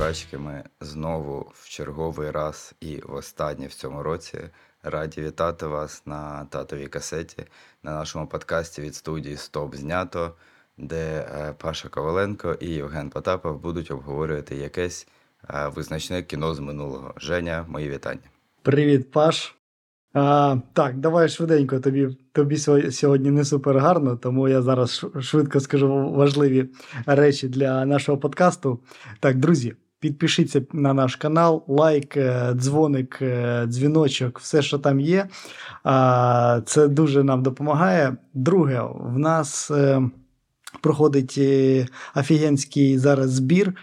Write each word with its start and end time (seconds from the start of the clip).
слухачки. 0.00 0.38
Ми 0.38 0.64
знову 0.80 1.52
в 1.54 1.68
черговий 1.68 2.30
раз 2.30 2.74
і 2.80 3.00
востаннє 3.08 3.66
в 3.66 3.74
цьому 3.74 4.02
році 4.02 4.38
раді 4.82 5.22
вітати 5.22 5.66
вас 5.66 6.02
на 6.06 6.44
татовій 6.50 6.86
касеті 6.86 7.44
на 7.82 7.90
нашому 7.90 8.26
подкасті 8.26 8.82
від 8.82 8.94
студії 8.94 9.36
Стоп 9.36 9.76
знято, 9.76 10.34
де 10.78 11.18
е, 11.18 11.54
Паша 11.58 11.88
Коваленко 11.88 12.56
і 12.60 12.68
Євген 12.68 13.10
Потапов 13.10 13.60
будуть 13.60 13.90
обговорювати 13.90 14.56
якесь 14.56 15.06
е, 15.50 15.68
визначне 15.68 16.22
кіно 16.22 16.54
з 16.54 16.58
минулого. 16.58 17.14
Женя, 17.16 17.64
мої 17.68 17.90
вітання. 17.90 18.28
Привіт, 18.62 19.10
Паш. 19.10 19.54
А, 20.12 20.56
Так, 20.72 20.96
давай 20.96 21.28
швиденько. 21.28 21.80
Тобі 21.80 22.16
тобі 22.32 22.56
сьогодні 22.90 23.30
не 23.30 23.44
супер 23.44 23.78
гарно, 23.78 24.16
тому 24.16 24.48
я 24.48 24.62
зараз 24.62 25.06
швидко 25.20 25.60
скажу 25.60 26.10
важливі 26.10 26.68
речі 27.06 27.48
для 27.48 27.84
нашого 27.84 28.18
подкасту. 28.18 28.80
Так, 29.20 29.38
друзі, 29.38 29.74
підпишіться 30.00 30.62
на 30.72 30.94
наш 30.94 31.16
канал, 31.16 31.64
лайк, 31.68 32.16
е, 32.16 32.52
дзвоник, 32.54 33.18
е, 33.22 33.66
дзвіночок, 33.66 34.38
все, 34.38 34.62
що 34.62 34.78
там 34.78 35.00
є. 35.00 35.28
Це 36.64 36.88
дуже 36.88 37.24
нам 37.24 37.42
допомагає. 37.42 38.16
Друге, 38.34 38.82
в 38.94 39.18
нас 39.18 39.70
е, 39.70 40.02
проходить 40.80 41.40
офігенський 42.14 42.98
зараз 42.98 43.30
збір 43.30 43.74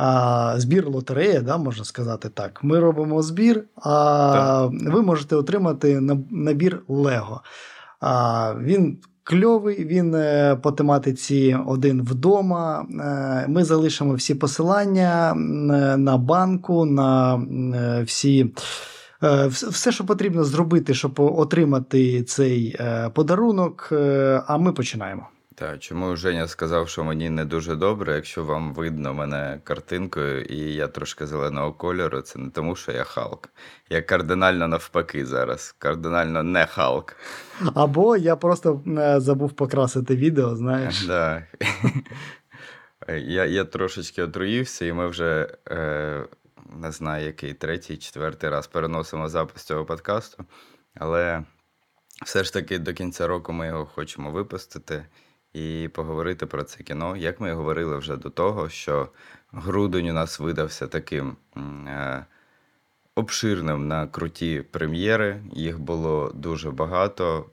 а, 0.00 0.54
збір 0.56 0.88
лотереї, 0.88 1.40
да, 1.40 1.56
можна 1.56 1.84
сказати 1.84 2.28
так. 2.28 2.64
Ми 2.64 2.80
робимо 2.80 3.22
збір, 3.22 3.64
а 3.76 4.68
так. 4.72 4.94
ви 4.94 5.02
можете 5.02 5.36
отримати 5.36 6.00
набір 6.30 6.82
Лего. 6.88 7.40
А, 8.00 8.54
Він 8.60 8.98
кльовий, 9.28 9.84
він 9.84 10.16
по 10.62 10.72
тематиці 10.72 11.56
один 11.66 12.02
вдома. 12.02 12.86
Е, 12.90 13.48
ми 13.48 13.64
залишимо 13.64 14.14
всі 14.14 14.34
посилання 14.34 15.34
на 15.98 16.16
банку, 16.16 16.84
на 16.84 17.34
е, 17.74 18.02
всі. 18.02 18.54
Все, 19.46 19.92
що 19.92 20.06
потрібно 20.06 20.44
зробити, 20.44 20.94
щоб 20.94 21.20
отримати 21.20 22.22
цей 22.22 22.76
подарунок, 23.14 23.92
а 24.46 24.58
ми 24.58 24.72
починаємо. 24.72 25.26
Так, 25.58 25.78
чому 25.78 26.16
Женя 26.16 26.48
сказав, 26.48 26.88
що 26.88 27.04
мені 27.04 27.30
не 27.30 27.44
дуже 27.44 27.76
добре, 27.76 28.14
якщо 28.14 28.44
вам 28.44 28.74
видно 28.74 29.14
мене 29.14 29.60
картинкою, 29.64 30.44
і 30.44 30.74
я 30.74 30.88
трошки 30.88 31.26
зеленого 31.26 31.72
кольору, 31.72 32.20
це 32.20 32.38
не 32.38 32.50
тому, 32.50 32.76
що 32.76 32.92
я 32.92 33.04
Халк. 33.04 33.48
Я 33.90 34.02
кардинально 34.02 34.68
навпаки 34.68 35.26
зараз. 35.26 35.74
Кардинально 35.78 36.42
не 36.42 36.66
Халк. 36.66 37.16
Або 37.74 38.16
я 38.16 38.36
просто 38.36 38.82
е, 38.86 39.20
забув 39.20 39.52
покрасити 39.52 40.16
відео, 40.16 40.56
знаєш. 40.56 41.06
Да. 41.06 41.46
Я 43.08 43.44
я 43.44 43.64
трошечки 43.64 44.22
отруївся, 44.22 44.84
і 44.86 44.92
ми 44.92 45.08
вже 45.08 45.54
е, 45.70 46.24
не 46.76 46.92
знаю, 46.92 47.26
який 47.26 47.54
третій, 47.54 47.96
четвертий 47.96 48.50
раз 48.50 48.66
переносимо 48.66 49.28
запис 49.28 49.62
цього 49.62 49.84
подкасту. 49.84 50.44
Але 50.94 51.42
все 52.24 52.44
ж 52.44 52.52
таки 52.52 52.78
до 52.78 52.92
кінця 52.92 53.26
року 53.26 53.52
ми 53.52 53.66
його 53.66 53.86
хочемо 53.86 54.30
випустити 54.30 55.04
і 55.52 55.88
поговорити 55.94 56.46
про 56.46 56.62
це 56.62 56.82
кіно. 56.82 57.16
Як 57.16 57.40
ми 57.40 57.52
говорили 57.52 57.98
вже 57.98 58.16
до 58.16 58.30
того, 58.30 58.68
що 58.68 59.08
грудень 59.52 60.08
у 60.08 60.12
нас 60.12 60.40
видався 60.40 60.86
таким 60.86 61.36
е, 61.86 62.26
обширним 63.14 63.88
на 63.88 64.06
круті 64.06 64.64
прем'єри. 64.70 65.42
Їх 65.52 65.80
було 65.80 66.32
дуже 66.34 66.70
багато. 66.70 67.46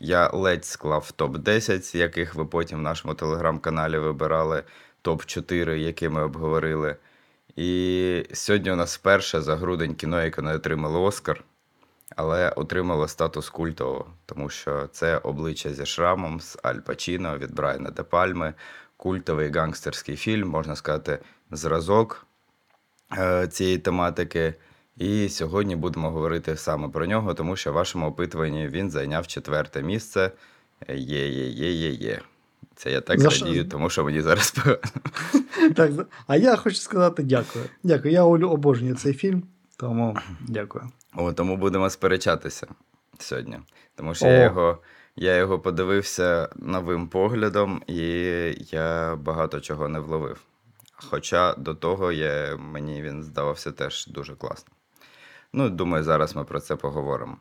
Я 0.00 0.30
ледь 0.32 0.64
склав 0.64 1.12
топ-10, 1.16 1.96
яких 1.96 2.34
ви 2.34 2.44
потім 2.44 2.78
в 2.78 2.82
нашому 2.82 3.14
телеграм-каналі 3.14 3.98
вибирали 3.98 4.62
топ-4, 5.02 5.70
які 5.70 6.08
ми 6.08 6.22
обговорили. 6.22 6.96
І 7.56 8.26
сьогодні 8.32 8.72
у 8.72 8.76
нас 8.76 8.98
перше 8.98 9.40
за 9.40 9.56
грудень 9.56 9.94
кіно, 9.94 10.24
яке 10.24 10.42
не 10.42 10.54
отримало 10.54 11.02
Оскар 11.02 11.44
але 12.16 12.50
отримало 12.50 13.08
статус 13.08 13.48
культового, 13.48 14.06
тому 14.26 14.48
що 14.48 14.88
це 14.92 15.18
обличчя 15.18 15.72
зі 15.72 15.86
шрамом 15.86 16.40
з 16.40 16.58
Аль 16.62 16.78
Пачіно 16.78 17.38
від 17.38 17.54
Брайана 17.54 17.90
Де 17.90 18.02
Пальми, 18.02 18.54
культовий 18.96 19.50
гангстерський 19.50 20.16
фільм, 20.16 20.48
можна 20.48 20.76
сказати, 20.76 21.18
зразок 21.50 22.26
е, 23.18 23.48
цієї 23.48 23.78
тематики. 23.78 24.54
І 24.96 25.28
сьогодні 25.28 25.76
будемо 25.76 26.10
говорити 26.10 26.56
саме 26.56 26.88
про 26.88 27.06
нього, 27.06 27.34
тому 27.34 27.56
що 27.56 27.70
в 27.72 27.74
вашому 27.74 28.06
опитуванні 28.06 28.68
він 28.68 28.90
зайняв 28.90 29.26
четверте 29.26 29.82
місце. 29.82 30.30
Є-є-є-є-є. 30.88 32.20
Це 32.76 32.92
я 32.92 33.00
так 33.00 33.20
За 33.20 33.28
радію, 33.28 33.62
що? 33.62 33.70
тому 33.70 33.90
що 33.90 34.04
мені 34.04 34.20
зараз 34.20 34.50
погано. 34.50 34.78
Так, 35.74 35.90
А 36.26 36.36
я 36.36 36.56
хочу 36.56 36.76
сказати 36.76 37.22
дякую. 37.22 37.64
Дякую. 37.82 38.14
Я 38.14 38.22
обожнюю 38.22 38.94
цей 38.94 39.14
фільм, 39.14 39.42
тому 39.76 40.16
дякую. 40.48 40.90
О, 41.16 41.32
Тому 41.32 41.56
будемо 41.56 41.90
сперечатися 41.90 42.66
сьогодні. 43.18 43.58
Тому 43.94 44.14
що 44.14 44.26
О. 44.26 44.28
я 44.28 44.42
його 44.42 44.78
я 45.16 45.36
його 45.36 45.58
подивився 45.58 46.48
новим 46.56 47.08
поглядом, 47.08 47.82
і 47.86 48.00
я 48.70 49.16
багато 49.16 49.60
чого 49.60 49.88
не 49.88 49.98
вловив. 49.98 50.40
Хоча 50.92 51.54
до 51.54 51.74
того 51.74 52.12
я, 52.12 52.56
мені 52.56 53.02
він 53.02 53.22
здавався 53.22 53.72
теж 53.72 54.06
дуже 54.06 54.34
класно. 54.34 54.74
Ну, 55.52 55.70
думаю, 55.70 56.04
зараз 56.04 56.36
ми 56.36 56.44
про 56.44 56.60
це 56.60 56.76
поговоримо. 56.76 57.36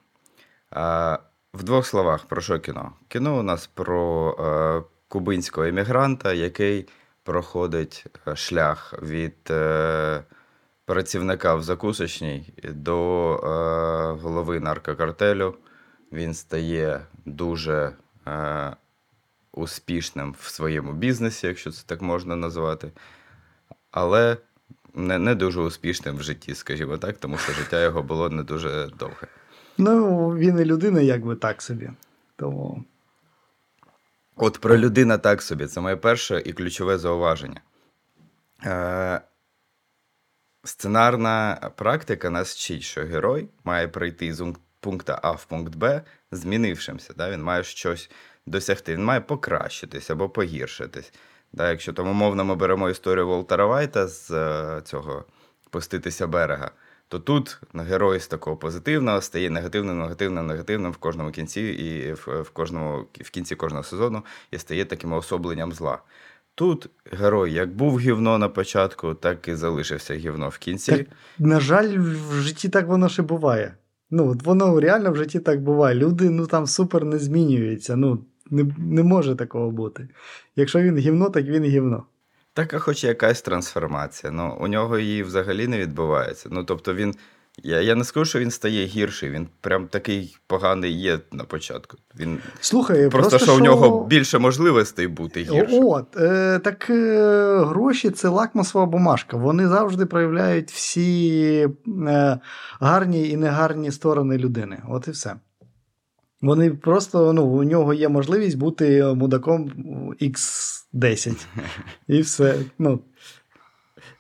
А, 0.72 1.18
В 1.54 1.64
двох 1.64 1.86
словах, 1.86 2.26
про 2.26 2.42
що 2.42 2.60
кіно? 2.60 2.92
Кіно 3.08 3.40
у 3.40 3.44
нас 3.44 3.68
про 3.68 4.32
е, 4.40 4.84
кубинського 5.08 5.68
емігранта, 5.68 6.34
який 6.34 6.88
проходить 7.24 8.06
е, 8.28 8.36
шлях 8.36 8.94
від. 9.02 9.36
Е, 9.50 10.24
працівника 10.86 11.56
в 11.56 11.64
закусочній 11.64 12.54
до 12.64 13.36
е, 13.36 14.22
голови 14.22 14.60
наркокартелю. 14.60 15.56
Він 16.12 16.34
стає 16.34 17.02
дуже 17.26 17.96
е, 18.28 18.76
успішним 19.52 20.36
в 20.40 20.50
своєму 20.50 20.94
бізнесі, 20.94 21.48
якщо 21.48 21.72
це 21.72 21.84
так 21.86 22.02
можна 22.02 22.36
назвати. 22.36 22.92
Але 23.92 24.38
не 24.94 25.20
не 25.20 25.36
дуже 25.36 25.62
успішним 25.62 26.18
в 26.18 26.22
житті, 26.24 26.56
скажімо 26.56 26.98
так, 26.98 27.18
тому 27.18 27.38
що 27.38 27.54
життя 27.54 27.84
його 27.84 28.04
було 28.04 28.30
не 28.30 28.44
дуже 28.44 28.90
довге. 29.00 29.28
Ну, 29.78 30.30
він 30.30 30.60
і 30.60 30.66
людина, 30.66 31.02
якби 31.02 31.36
так 31.36 31.62
собі. 31.62 31.90
Тому... 32.36 32.84
От 34.36 34.60
про 34.60 34.78
людина 34.78 35.18
так 35.18 35.42
собі. 35.42 35.68
Це 35.68 35.82
моє 35.82 35.96
перше 35.96 36.42
і 36.46 36.54
ключове 36.54 36.98
зауваження. 36.98 37.62
Е, 38.66 39.22
Сценарна 40.66 41.72
практика 41.76 42.30
нас 42.30 42.56
вчить, 42.56 42.84
що 42.84 43.02
герой 43.02 43.50
має 43.64 43.88
прийти 43.88 44.34
з 44.34 44.54
пункту 44.80 45.14
А 45.22 45.32
в 45.32 45.46
пункт 45.46 45.76
Б, 45.76 46.02
змінившимся. 46.32 47.14
Да? 47.18 47.32
Він 47.32 47.44
має 47.44 47.64
щось 47.64 48.10
досягти, 48.46 48.94
він 48.94 49.04
має 49.04 49.22
покращитись 49.22 50.10
або 50.10 50.30
погіршитись. 50.30 51.14
Да? 51.54 51.70
Якщо 51.70 51.94
там 51.94 52.10
умовно 52.10 52.46
ми 52.46 52.56
беремо 52.56 52.90
історію 52.90 53.28
Волтера 53.28 53.66
Вайта 53.66 54.08
з 54.08 54.32
е, 54.32 54.82
цього 54.86 55.26
пуститися 55.70 56.28
берега, 56.28 56.72
то 57.08 57.20
тут 57.20 57.60
герой 57.74 58.20
з 58.20 58.28
такого 58.28 58.58
позитивного 58.58 59.22
стає 59.22 59.50
негативним, 59.50 60.00
негативним, 60.00 60.48
негативним 60.48 60.92
в 60.92 60.98
кожному 60.98 61.32
кінці 61.32 61.62
і 61.62 62.14
в 62.14 62.50
кожному 62.54 63.08
в 63.22 63.30
кінці 63.30 63.56
кожного 63.56 63.84
сезону 63.84 64.24
і 64.52 64.58
стає 64.58 64.86
таким 64.86 65.14
особленням 65.14 65.72
зла. 65.72 66.00
Тут 66.56 66.90
герой 67.12 67.54
як 67.54 67.76
був 67.76 68.00
гівно 68.00 68.38
на 68.38 68.50
початку, 68.50 69.14
так 69.14 69.48
і 69.48 69.56
залишився 69.56 70.14
гівно 70.14 70.50
в 70.50 70.58
кінці. 70.58 70.92
Так, 70.92 71.08
На 71.40 71.60
жаль, 71.60 71.98
в 71.98 72.34
житті 72.34 72.70
так 72.70 72.88
воно 72.88 73.10
ще 73.10 73.22
буває. 73.22 73.74
Ну, 74.12 74.30
от 74.30 74.44
Воно 74.44 74.80
реально 74.80 75.12
в 75.12 75.16
житті 75.16 75.40
так 75.40 75.62
буває. 75.62 75.96
Люди 75.96 76.30
ну 76.30 76.48
там 76.48 76.68
супер 76.68 77.06
не 77.06 77.20
змінюються. 77.20 77.96
Ну, 77.96 78.26
не 78.50 78.66
не 78.78 79.04
може 79.04 79.36
такого 79.36 79.72
бути. 79.72 80.08
Якщо 80.56 80.82
він 80.82 80.98
гівно, 80.98 81.30
так 81.30 81.46
він 81.46 81.64
гівно. 81.64 82.04
Так, 82.54 82.74
а 82.74 82.80
хоч 82.80 83.04
якась 83.04 83.42
трансформація. 83.42 84.32
Ну, 84.32 84.58
У 84.60 84.68
нього 84.68 85.00
її 85.00 85.24
взагалі 85.24 85.68
не 85.68 85.80
відбувається. 85.80 86.50
Ну, 86.52 86.64
тобто 86.64 86.94
він 86.94 87.16
я 87.64 87.82
я 87.82 87.96
не 87.96 88.04
скажу, 88.04 88.26
що 88.26 88.40
він 88.40 88.52
стає 88.52 88.86
гірший, 88.86 89.30
він 89.30 89.48
прям 89.62 89.88
такий 89.88 90.38
поганий 90.48 90.92
є 90.92 91.20
на 91.32 91.44
початку. 91.44 91.98
Він 92.20 92.40
Слухай, 92.60 93.10
Просто, 93.10 93.30
просто 93.30 93.40
що 93.40 93.56
в 93.56 93.60
нього 93.60 94.06
більше 94.06 94.40
можливостей 94.40 95.08
бути 95.08 95.44
гіршим. 95.44 95.86
От, 95.86 96.18
е, 96.18 96.60
так 96.60 96.90
е, 96.90 97.60
гроші 97.60 98.10
це 98.10 98.28
лакмусова 98.28 98.86
бумажка. 98.86 99.38
Вони 99.38 99.68
завжди 99.68 100.06
проявляють 100.06 100.72
всі 100.72 101.68
е, 102.08 102.40
гарні 102.80 103.30
і 103.30 103.38
негарні 103.38 103.92
сторони 103.92 104.38
людини. 104.38 104.84
От 104.90 105.08
і 105.08 105.12
все. 105.12 105.36
Вони 106.42 106.72
просто 106.72 107.34
ну, 107.34 107.46
у 107.46 107.64
нього 107.64 107.94
є 107.94 108.10
можливість 108.10 108.58
бути 108.58 109.04
мудаком 109.04 109.72
X10. 110.22 111.46
І 112.08 112.22
все. 112.22 112.56
Ну, 112.80 113.00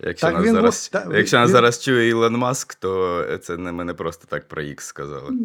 Якщо 0.07 0.27
так, 0.27 0.35
нас 0.35 0.45
він 0.45 0.53
зараз 0.53 0.89
та, 0.89 1.07
якщо 1.13 1.39
він... 1.39 1.47
зараз 1.47 1.83
чує 1.83 2.09
Ілон 2.09 2.37
Маск, 2.37 2.75
то 2.75 3.25
це 3.41 3.57
не 3.57 3.71
ми 3.71 3.83
не 3.83 3.93
просто 3.93 4.25
так 4.29 4.47
про 4.47 4.61
X 4.61 4.79
сказали. 4.79 5.31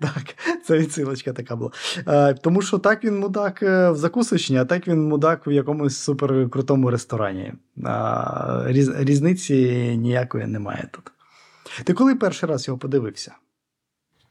Так, 0.00 0.34
це 0.64 0.78
відсилочка 0.78 1.32
така 1.32 1.56
була. 1.56 1.70
Е, 2.06 2.34
Тому 2.34 2.62
що 2.62 2.78
так 2.78 3.04
він 3.04 3.18
мудак 3.18 3.62
е, 3.62 3.90
в 3.90 3.96
закусочні, 3.96 4.58
а 4.58 4.64
так 4.64 4.88
він 4.88 5.08
мудак 5.08 5.46
в 5.46 5.50
якомусь 5.50 5.96
суперкрутому 5.96 6.90
ресторані. 6.90 7.52
Різ, 8.64 8.90
різниці 8.96 9.54
ніякої 9.96 10.46
немає 10.46 10.88
тут. 10.90 11.12
Ти 11.84 11.92
коли 11.92 12.14
перший 12.14 12.48
раз 12.48 12.68
його 12.68 12.78
подивився? 12.78 13.34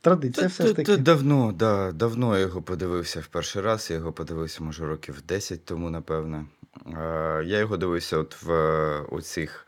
Традиція 0.02 0.48
все 0.48 0.68
ж 0.68 0.74
таки. 0.74 0.98
Давно, 0.98 1.52
да, 1.52 1.92
давно 1.92 2.36
я 2.36 2.42
його 2.42 2.62
подивився 2.62 3.20
в 3.20 3.28
перший 3.28 3.62
раз. 3.62 3.88
Я 3.92 3.98
його 3.98 4.12
подивився, 4.12 4.64
може, 4.64 4.86
років 4.86 5.22
10 5.28 5.66
тому, 5.66 5.90
напевно. 5.90 6.46
Е, 6.86 7.44
Я 7.46 7.60
його 7.60 7.78
дивився 7.78 8.18
от 8.18 8.44
в 8.44 8.52
оцих 9.10 9.68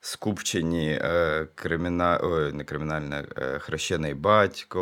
скупченні 0.00 0.98
е, 1.02 1.46
криміна... 1.54 2.20
Ой, 2.22 2.52
не 2.52 2.64
кримінальне, 2.64 3.24
е, 3.36 3.58
хрещений 3.58 4.14
батько, 4.14 4.80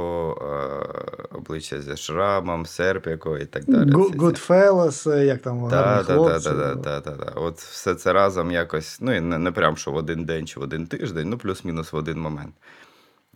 обличчя 1.31 1.81
зі 1.81 1.97
шрамом, 1.97 2.67
Серпіко 2.67 3.39
і 3.39 3.47
так 3.47 3.65
далі. 3.65 3.91
Goodfellas, 3.91 5.23
як 5.23 5.43
там 5.43 5.69
та, 5.71 6.05
та, 6.05 6.41
та, 6.41 7.01
та, 7.01 7.01
та. 7.01 7.33
От 7.35 7.59
все 7.59 7.95
це 7.95 8.13
разом 8.13 8.51
якось, 8.51 8.99
ну 9.01 9.15
і 9.15 9.21
не, 9.21 9.39
не 9.39 9.51
прям 9.51 9.77
що 9.77 9.91
в 9.91 9.97
один 9.97 10.25
день 10.25 10.47
чи 10.47 10.61
в 10.61 10.63
один 10.63 10.87
тиждень, 10.87 11.29
ну 11.29 11.39
плюс-мінус 11.39 11.93
в 11.93 11.97
один 11.97 12.21
момент. 12.21 12.55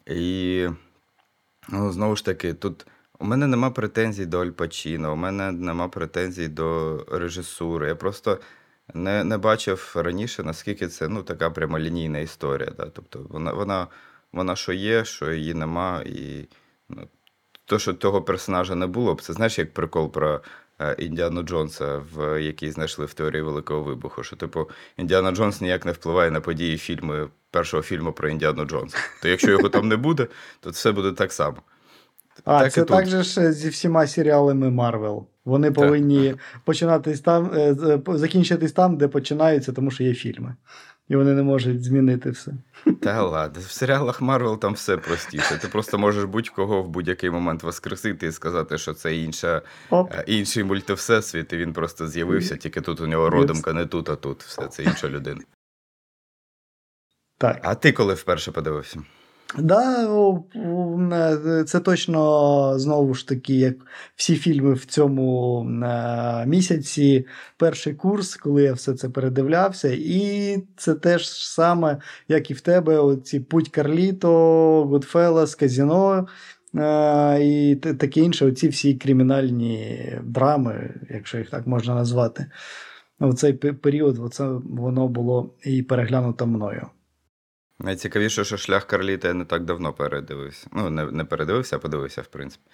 І 0.06 0.68
ну, 1.68 1.92
знову 1.92 2.16
ж 2.16 2.24
таки, 2.24 2.54
тут 2.54 2.86
у 3.18 3.24
мене 3.24 3.46
нема 3.46 3.70
претензій 3.70 4.26
до 4.26 4.40
Аль 4.40 4.50
Пачіно, 4.50 5.12
у 5.12 5.16
мене 5.16 5.52
нема 5.52 5.88
претензій 5.88 6.48
до 6.48 6.98
режисури. 7.10 7.88
Я 7.88 7.94
просто 7.94 8.38
не, 8.94 9.24
не 9.24 9.38
бачив 9.38 9.92
раніше, 9.94 10.42
наскільки 10.42 10.88
це 10.88 11.08
ну, 11.08 11.22
така 11.22 11.50
прямолінійна 11.50 12.18
історія. 12.18 12.72
Да? 12.76 12.86
Тобто 12.86 13.26
вона, 13.28 13.52
вона, 13.52 13.86
вона 14.32 14.56
що 14.56 14.72
є, 14.72 15.04
що 15.04 15.32
її 15.32 15.54
нема, 15.54 16.02
і 16.06 16.48
ну, 16.88 17.08
то, 17.64 17.78
що 17.78 17.94
того 17.94 18.22
персонажа 18.22 18.74
не 18.74 18.86
було 18.86 19.14
б, 19.14 19.22
це 19.22 19.32
знаєш, 19.32 19.58
як 19.58 19.74
прикол 19.74 20.12
про 20.12 20.40
е, 20.80 20.96
Індіану 20.98 21.42
Джонса, 21.42 22.02
в 22.14 22.42
який 22.42 22.70
знайшли 22.70 23.06
в 23.06 23.14
теорії 23.14 23.42
Великого 23.42 23.82
Вибуху. 23.82 24.22
Що, 24.22 24.36
типу, 24.36 24.70
Індіана 24.96 25.30
Джонс 25.30 25.60
ніяк 25.60 25.86
не 25.86 25.92
впливає 25.92 26.30
на 26.30 26.40
події 26.40 26.78
фільми 26.78 27.28
першого 27.50 27.82
фільму 27.82 28.12
про 28.12 28.28
Індіану 28.28 28.64
Джонса. 28.64 28.98
То 29.22 29.28
якщо 29.28 29.50
його 29.50 29.68
там 29.68 29.88
не 29.88 29.96
буде, 29.96 30.26
то 30.60 30.70
все 30.70 30.92
буде 30.92 31.12
так 31.12 31.32
само. 31.32 31.56
А, 32.44 32.60
так 32.62 32.72
це 32.72 32.84
так 32.84 33.06
же 33.06 33.22
ж 33.22 33.52
зі 33.52 33.68
всіма 33.68 34.06
серіалами 34.06 34.70
Марвел. 34.70 35.26
Вони 35.44 35.72
повинні 35.72 36.34
починатись 36.64 37.20
там, 37.20 37.50
е, 37.54 37.98
по- 37.98 38.18
закінчитись 38.18 38.72
там, 38.72 38.96
де 38.96 39.08
починаються, 39.08 39.72
тому 39.72 39.90
що 39.90 40.04
є 40.04 40.14
фільми. 40.14 40.56
І 41.08 41.16
вони 41.16 41.34
не 41.34 41.42
можуть 41.42 41.84
змінити 41.84 42.30
все. 42.30 42.52
Та 43.02 43.22
ладно, 43.22 43.62
в 43.66 43.70
серіалах 43.70 44.20
Марвел 44.20 44.58
там 44.60 44.72
все 44.74 44.96
простіше. 44.96 45.58
Ти 45.62 45.68
просто 45.68 45.98
можеш 45.98 46.24
будь-кого 46.24 46.82
в 46.82 46.88
будь-який 46.88 47.30
момент 47.30 47.62
воскресити 47.62 48.26
і 48.26 48.32
сказати, 48.32 48.78
що 48.78 48.94
це 48.94 49.16
інша, 49.16 49.62
Оп. 49.90 50.12
е, 50.14 50.24
інший 50.26 50.64
мультивсесвіт, 50.64 51.52
і 51.52 51.56
він 51.56 51.72
просто 51.72 52.08
з'явився, 52.08 52.56
тільки 52.56 52.80
тут 52.80 53.00
у 53.00 53.06
нього 53.06 53.30
родимка 53.30 53.72
не 53.72 53.86
тут, 53.86 54.10
а 54.10 54.16
тут. 54.16 54.42
Все, 54.42 54.66
це 54.66 54.82
інша 54.82 55.08
людина. 55.08 55.40
Так. 57.38 57.60
А 57.62 57.74
ти 57.74 57.92
коли 57.92 58.14
вперше 58.14 58.52
подивився? 58.52 59.00
Да, 59.58 60.08
е, 61.12 61.64
це 61.64 61.80
точно 61.80 62.78
знову 62.78 63.14
ж 63.14 63.28
таки, 63.28 63.54
як 63.54 63.74
всі 64.16 64.36
фільми 64.36 64.74
в 64.74 64.84
цьому 64.84 65.60
е, 65.84 66.46
місяці. 66.46 67.26
Перший 67.56 67.94
курс, 67.94 68.36
коли 68.36 68.62
я 68.62 68.72
все 68.72 68.94
це 68.94 69.08
передивлявся, 69.08 69.88
і 69.92 70.56
це 70.76 70.94
теж 70.94 71.28
саме, 71.28 71.98
як 72.28 72.50
і 72.50 72.54
в 72.54 72.60
тебе, 72.60 72.98
оці 72.98 73.40
Путь 73.40 73.68
Карліто, 73.68 74.84
Goodfellas, 74.84 75.58
Казіно 75.58 76.26
е, 76.74 77.44
і 77.44 77.76
таке 77.76 78.20
інше, 78.20 78.46
оці 78.46 78.68
всі 78.68 78.94
кримінальні 78.94 79.98
драми, 80.24 80.94
якщо 81.10 81.38
їх 81.38 81.50
так 81.50 81.66
можна 81.66 81.94
назвати. 81.94 82.46
В 83.20 83.34
цей 83.34 83.52
період 83.52 84.18
оце, 84.18 84.48
воно 84.64 85.08
було 85.08 85.54
і 85.64 85.82
переглянуто 85.82 86.46
мною. 86.46 86.86
Найцікавіше, 87.78 88.44
що 88.44 88.56
шлях 88.56 88.84
Карліта 88.84 89.28
я 89.28 89.34
не 89.34 89.44
так 89.44 89.64
давно 89.64 89.92
передивився. 89.92 90.66
Ну, 90.72 90.90
не, 90.90 91.04
не 91.04 91.24
передивився, 91.24 91.76
а 91.76 91.78
подивився, 91.78 92.22
в 92.22 92.26
принципі. 92.26 92.64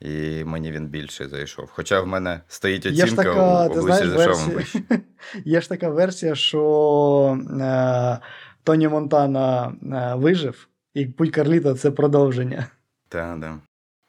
І 0.00 0.44
мені 0.44 0.72
він 0.72 0.86
більше 0.86 1.28
зайшов. 1.28 1.70
Хоча 1.70 2.00
в 2.00 2.06
мене 2.06 2.40
стоїть 2.48 2.86
Є 2.86 2.92
ж 2.92 3.02
оцінка 3.04 3.22
така, 3.22 3.66
у, 3.66 3.72
ти 3.72 3.78
у 3.78 3.82
знаєш, 3.82 4.08
зайшов 4.08 4.48
версія, 4.48 4.84
є 5.44 5.60
ж 5.60 5.68
така 5.68 5.88
версія, 5.88 6.34
що 6.34 7.40
е, 7.60 8.18
Тоні 8.62 8.88
Монтана 8.88 9.72
е, 9.82 10.14
вижив, 10.14 10.68
і 10.94 11.06
Путь 11.06 11.30
Карліта 11.30 11.74
це 11.74 11.90
продовження. 11.90 12.66
Так, 13.08 13.38
да. 13.38 13.58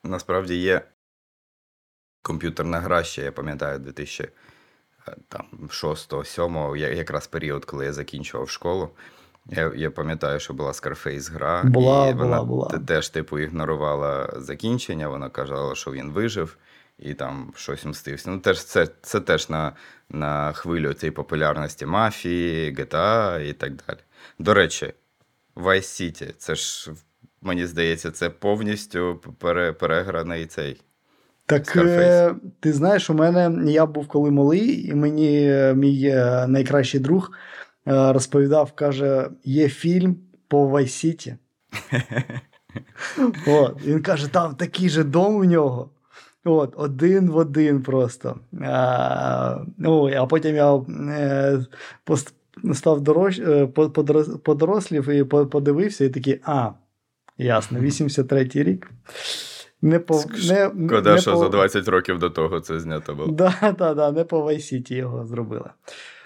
Насправді 0.04 0.56
є 0.56 0.81
комп'ютерна 2.22 2.80
гра 2.80 3.04
ще, 3.04 3.24
я 3.24 3.31
пам'ятаю, 3.31 3.80
2006-2007, 5.40 6.75
якраз 6.78 7.28
період, 7.28 7.66
коли 7.66 7.86
я 7.86 7.94
закінчував 7.94 8.50
школу. 8.50 8.90
Я, 9.51 9.72
я 9.75 9.92
пам'ятаю, 9.92 10.40
що 10.40 10.54
була 10.54 10.72
Scarface 10.72 11.34
гра, 11.34 11.63
Була, 11.63 12.10
і 12.10 12.13
вона 12.13 12.44
була. 12.44 12.68
те- 12.69 12.80
теж 12.80 13.10
типу 13.10 13.40
ігнорувала 13.40 14.34
закінчення. 14.38 15.07
Вона 15.07 15.30
казала, 15.30 15.75
що 15.75 15.92
він 15.92 16.12
вижив 16.12 16.57
і 17.00 17.13
там 17.13 17.54
щось 17.56 17.86
мстився. 17.86 18.30
Ну, 18.30 18.40
теж 18.40 18.63
це, 18.63 18.88
це 19.01 19.19
теж 19.19 19.50
на, 19.50 19.72
на 20.10 20.51
хвилю 20.54 20.94
цієї 20.94 21.12
популярності 21.12 21.86
мафії, 21.86 22.75
GTA 22.75 23.40
і 23.50 23.54
так 23.54 23.72
далі. 23.88 23.98
До 24.40 24.54
речі, 24.54 24.94
Vice 25.56 25.78
City, 26.01 26.34
це 26.38 26.56
ж 26.56 26.92
мені 27.42 27.66
здається, 27.66 28.12
це 28.12 28.30
повністю 28.30 29.22
пере, 29.40 29.74
переграний 29.74 30.46
цей. 30.46 30.81
Так 31.46 31.75
Scarface. 31.75 32.30
е, 32.31 32.36
ти 32.60 32.74
знаєш, 32.74 33.10
у 33.10 33.13
мене 33.13 33.72
я 33.72 33.86
був 33.86 34.07
коли 34.07 34.31
малий, 34.31 34.88
і 34.88 34.94
мені 34.96 35.48
е, 35.51 35.74
мій 35.74 36.06
е, 36.06 36.46
найкращий 36.48 37.00
друг 37.00 37.31
розповідав, 37.86 38.72
каже: 38.72 39.30
є 39.44 39.70
фільм 39.70 40.16
по 40.48 40.68
City. 40.72 41.36
От, 43.48 43.86
він 43.86 44.02
каже, 44.02 44.28
там 44.28 44.56
такий 44.56 44.90
же 44.90 45.04
дом 45.04 45.36
у 45.36 45.46
нього. 45.46 45.90
От, 46.46 46.74
один 46.78 47.30
в 47.30 47.38
один 47.38 47.84
просто. 47.84 48.40
А, 48.62 49.58
ой, 49.86 50.14
а 50.14 50.26
потім 50.26 50.56
я 50.56 50.76
е, 50.76 51.66
пост- 52.06 52.34
став 52.74 53.02
дорож, 53.02 53.40
е, 53.40 53.68
по- 53.68 53.90
подорослів 54.44 55.10
і 55.10 55.24
подивився, 55.24 56.06
і 56.06 56.10
такий, 56.10 56.42
а, 56.44 56.72
ясно, 57.38 57.80
83-й 57.80 58.63
рік. 58.63 58.92
Не 59.82 60.00
по, 60.00 60.24
не, 60.50 60.72
Шкода, 60.88 61.15
не 61.15 61.22
що 61.22 61.34
по, 61.34 61.38
за 61.38 61.50
20 61.50 61.88
років 61.88 62.20
до 62.20 62.30
того 62.30 62.60
це 62.60 62.80
знято 62.80 63.15
було. 63.15 63.32
Да, 63.32 63.75
да, 63.77 63.94
да, 63.94 64.12
не 64.12 64.24
по 64.24 64.44
Vice 64.44 64.74
City 64.74 64.94
його 64.94 65.25
зробили. 65.25 65.70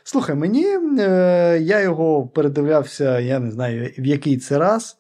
Слухай, 0.04 0.36
мені 0.36 0.66
е, 1.00 1.60
я 1.62 1.82
його 1.82 2.28
передивлявся, 2.28 3.20
я 3.20 3.40
не 3.40 3.52
знаю, 3.52 3.94
в 3.98 4.06
який 4.06 4.38
це 4.38 4.58
раз. 4.58 4.98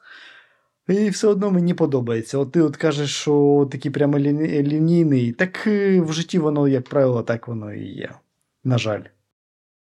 І 0.87 1.09
все 1.09 1.27
одно 1.27 1.51
мені 1.51 1.73
подобається. 1.73 2.37
От 2.37 2.51
ти 2.51 2.61
от 2.61 2.77
кажеш, 2.77 3.15
що 3.15 3.67
такий 3.71 3.91
прямо 3.91 4.17
ліні- 4.19 4.63
лінійний. 4.63 5.31
Так 5.31 5.67
е, 5.67 6.01
в 6.01 6.13
житті 6.13 6.39
воно, 6.39 6.67
як 6.67 6.89
правило, 6.89 7.23
так 7.23 7.47
воно 7.47 7.73
і 7.73 7.85
є. 7.85 8.11
На 8.63 8.77
жаль. 8.77 9.01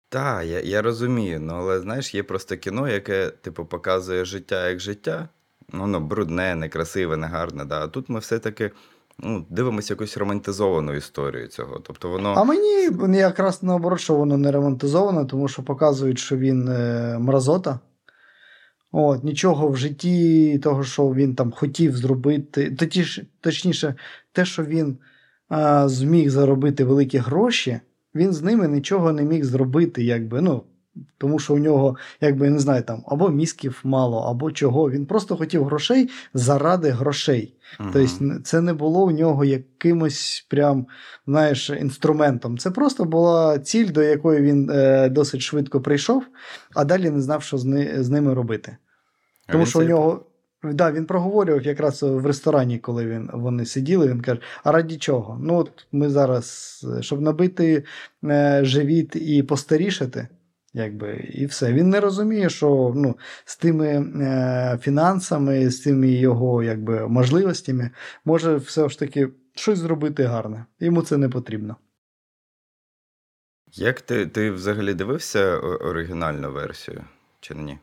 Так, 0.09 0.47
я, 0.47 0.61
я 0.61 0.83
розумію, 0.83 1.41
ну 1.41 1.55
але 1.55 1.81
знаєш, 1.81 2.15
є 2.15 2.23
просто 2.23 2.57
кіно, 2.57 2.89
яке, 2.89 3.31
типу, 3.31 3.65
показує 3.65 4.25
життя 4.25 4.69
як 4.69 4.81
життя. 4.81 5.29
Ну, 5.73 5.81
воно 5.81 6.01
брудне, 6.01 6.55
некрасиве, 6.55 7.17
негарне. 7.17 7.65
Да. 7.65 7.85
А 7.85 7.89
тут 7.89 8.09
ми 8.09 8.19
все-таки 8.19 8.71
ну, 9.19 9.47
дивимося 9.51 9.95
якусь 9.95 10.17
романтизовану 10.17 10.95
історію 10.95 11.47
цього. 11.47 11.81
Тобто 11.81 12.09
воно. 12.09 12.35
А 12.37 12.45
мені 12.45 13.19
якраз 13.19 13.63
наоборот, 13.63 14.01
що 14.01 14.15
воно 14.15 14.37
не 14.37 14.53
ремонтизовано, 14.53 15.25
тому 15.25 15.49
що 15.49 15.63
показують, 15.63 16.19
що 16.19 16.37
він 16.37 16.69
е, 16.69 17.17
мразота. 17.19 17.81
От, 18.93 19.25
нічого 19.25 19.69
в 19.69 19.77
житті, 19.77 20.59
того, 20.59 20.85
що 20.85 21.09
він 21.09 21.35
там 21.35 21.53
хотів 21.53 21.97
зробити, 21.97 22.71
тоді, 22.71 23.05
точніше, 23.41 23.95
те, 24.33 24.45
що 24.45 24.65
він 24.65 24.99
а, 25.49 25.89
зміг 25.89 26.31
заробити 26.31 26.85
великі 26.85 27.19
гроші, 27.19 27.81
він 28.15 28.33
з 28.33 28.43
ними 28.43 28.69
нічого 28.69 29.13
не 29.13 29.23
міг 29.23 29.45
зробити, 29.45 30.05
якби, 30.05 30.41
ну, 30.41 30.63
тому 31.19 31.39
що 31.39 31.55
у 31.55 31.59
нього, 31.59 31.97
якби, 32.21 32.47
я 32.47 32.53
не 32.53 32.59
знаю, 32.59 32.83
там, 32.83 33.03
або 33.07 33.29
мізків 33.29 33.81
мало, 33.85 34.19
або 34.19 34.53
чого. 34.53 34.91
Він 34.91 35.07
просто 35.07 35.37
хотів 35.37 35.65
грошей 35.65 36.11
заради 36.35 36.91
грошей. 36.91 37.55
Мгм. 37.81 37.91
Тобто, 37.93 38.41
це 38.45 38.61
не 38.61 38.73
було 38.73 39.05
у 39.05 39.11
нього 39.11 39.45
якимось 39.45 40.47
прям, 40.51 40.87
знаєш, 41.27 41.71
інструментом. 41.71 42.59
Це 42.59 42.71
просто 42.71 43.05
була 43.05 43.59
ціль, 43.59 43.91
до 43.91 44.03
якої 44.03 44.43
він 44.43 44.71
е, 44.71 45.09
досить 45.09 45.41
швидко 45.41 45.81
прийшов, 45.81 46.25
а 46.75 46.85
далі 46.85 47.11
не 47.11 47.21
знав, 47.21 47.43
що 47.43 47.59
з, 47.59 47.65
ни, 47.65 48.05
з 48.05 48.11
ними 48.11 48.35
робити. 48.35 48.77
Тому 49.49 49.65
він 49.65 49.71
що 49.71 49.81
у 49.81 49.83
нього. 49.83 50.27
Да, 50.73 50.93
він 50.93 51.07
проговорював 51.07 51.63
якраз 51.63 52.03
в 52.03 52.27
ресторані, 52.27 52.79
коли 52.79 53.07
він, 53.07 53.31
вони 53.33 53.67
сиділи. 53.67 54.09
Він 54.09 54.21
каже: 54.21 54.41
А 54.65 54.73
раді 54.73 54.97
чого? 54.97 55.39
Ну, 55.43 55.57
от 55.57 55.87
ми 55.93 56.11
зараз, 56.11 56.81
е, 56.99 57.03
щоб 57.03 57.21
набити 57.21 57.85
е, 58.25 58.61
живіт 58.65 59.17
і 59.17 59.43
постарішати, 59.43 60.29
Якби, 60.77 61.31
і 61.35 61.47
все. 61.47 61.73
Він 61.73 61.89
не 61.89 62.01
розуміє, 62.01 62.51
що 62.51 62.93
ну, 62.97 63.19
з 63.45 63.57
тими 63.57 63.89
е, 63.89 64.79
фінансами, 64.83 65.71
з 65.71 65.81
тими 65.81 66.09
його 66.09 66.63
якби, 66.63 67.09
можливостями 67.09 67.91
може 68.25 68.57
все 68.57 68.89
ж 68.89 68.99
таки 68.99 69.29
щось 69.55 69.79
зробити 69.79 70.25
гарне. 70.25 70.67
Йому 70.81 71.03
це 71.03 71.17
не 71.17 71.29
потрібно. 71.29 71.77
Як 73.73 74.01
ти, 74.01 74.27
ти 74.27 74.51
взагалі 74.51 74.95
дивився 74.95 75.57
оригінальну 75.59 76.53
версію, 76.53 77.05
чи 77.41 77.55
ні? 77.55 77.79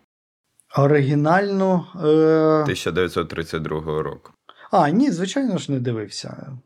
Оригінально. 0.77 1.87
Е... 1.95 2.61
1932 2.61 4.01
року. 4.01 4.31
А, 4.71 4.89
ні, 4.89 5.11
звичайно 5.11 5.57
ж, 5.57 5.71
не 5.71 5.79
дивився. 5.79 6.57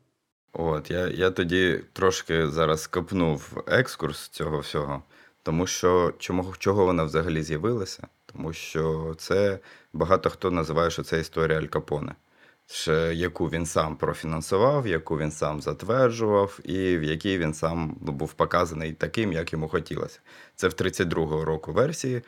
От, 0.54 0.92
я, 0.92 1.08
я 1.08 1.32
тоді 1.32 1.84
трошки 1.94 2.48
зараз 2.48 2.88
копнув 2.88 3.64
екскурс 3.68 4.28
цього 4.28 4.60
всього, 4.60 5.04
тому 5.48 5.68
що 5.68 6.14
чому, 6.20 6.54
чого 6.58 6.86
вона 6.86 7.04
взагалі 7.04 7.44
з'явилася? 7.44 8.08
Тому 8.26 8.54
що 8.54 9.16
це 9.18 9.60
багато 9.94 10.30
хто 10.30 10.52
називає, 10.52 10.92
що 10.92 11.04
це 11.04 11.20
історія 11.20 11.60
Аль 11.60 11.66
Капоне, 11.66 12.16
яку 13.14 13.50
він 13.50 13.66
сам 13.66 13.96
профінансував, 13.96 14.88
яку 14.88 15.18
він 15.18 15.32
сам 15.32 15.62
затверджував, 15.62 16.60
і 16.64 16.98
в 16.98 17.04
якій 17.04 17.38
він 17.38 17.54
сам 17.54 17.98
ну, 18.02 18.12
був 18.12 18.34
показаний 18.34 18.94
таким, 18.94 19.34
як 19.34 19.54
йому 19.54 19.68
хотілося. 19.68 20.20
Це 20.56 20.68
в 20.68 20.72
32-го 20.72 21.46
року 21.46 21.72
версії. 21.72 22.22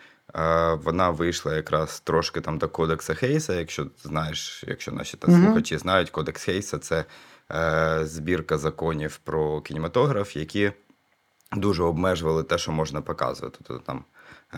Вона 0.83 1.09
вийшла 1.09 1.55
якраз 1.55 1.99
трошки 1.99 2.41
там 2.41 2.57
до 2.57 2.69
Кодекса 2.69 3.13
Хейса. 3.13 3.53
Якщо 3.53 3.87
знаєш, 4.03 4.63
якщо 4.67 4.91
наші 4.91 5.17
та 5.17 5.27
слухачі 5.27 5.77
знають, 5.77 6.09
Кодекс 6.09 6.43
Хейса 6.43 6.77
це 6.77 7.05
е, 7.51 7.99
збірка 8.05 8.57
законів 8.57 9.19
про 9.23 9.61
кінематограф, 9.61 10.35
які 10.35 10.71
дуже 11.51 11.83
обмежували 11.83 12.43
те, 12.43 12.57
що 12.57 12.71
можна 12.71 13.01
показувати. 13.01 13.59
Тобто 13.67 13.83
там 13.85 14.03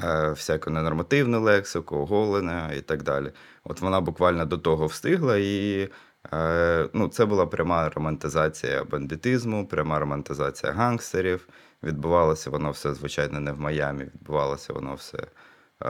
е, 0.03 0.31
всяку 0.31 0.69
ненормативну 0.69 1.41
лексику, 1.41 1.97
оголення 1.97 2.71
і 2.73 2.81
так 2.81 3.03
далі. 3.03 3.31
От 3.63 3.81
вона 3.81 4.01
буквально 4.01 4.45
до 4.45 4.57
того 4.57 4.85
встигла, 4.85 5.37
і 5.37 5.89
е, 6.33 6.89
ну, 6.93 7.07
це 7.07 7.25
була 7.25 7.45
пряма 7.45 7.89
романтизація 7.89 8.83
бандитизму, 8.83 9.67
пряма 9.67 9.99
романтизація 9.99 10.71
гангстерів. 10.71 11.47
Відбувалося 11.83 12.49
воно 12.49 12.71
все, 12.71 12.93
звичайно, 12.93 13.39
не 13.39 13.51
в 13.51 13.59
Майамі, 13.59 14.03
відбувалося 14.03 14.73
воно 14.73 14.93
все 14.95 15.17
е, 15.17 15.89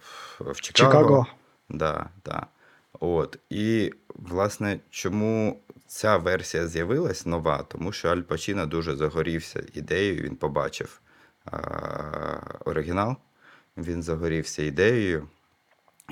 в- 0.00 0.50
в 0.52 0.60
Чикаго. 0.60 0.92
Чикаго. 0.92 1.26
Да, 1.68 2.06
да. 2.24 2.46
От. 3.00 3.38
І, 3.50 3.92
власне, 4.08 4.80
чому 4.90 5.60
ця 5.86 6.16
версія 6.16 6.66
з'явилась 6.66 7.26
нова? 7.26 7.62
Тому 7.68 7.92
що 7.92 8.08
Аль 8.08 8.20
Пачіно 8.20 8.66
дуже 8.66 8.96
загорівся 8.96 9.62
ідеєю, 9.74 10.22
він 10.22 10.36
побачив 10.36 11.00
а, 11.44 11.58
оригінал, 12.64 13.16
він 13.76 14.02
загорівся 14.02 14.62
ідеєю. 14.62 15.28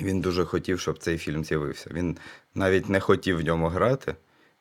Він 0.02 0.20
дуже 0.20 0.44
хотів, 0.44 0.80
щоб 0.80 0.98
цей 0.98 1.18
фільм 1.18 1.44
з'явився. 1.44 1.90
Він 1.92 2.18
навіть 2.54 2.88
не 2.88 3.00
хотів 3.00 3.38
в 3.38 3.44
ньому 3.44 3.68
грати. 3.68 4.14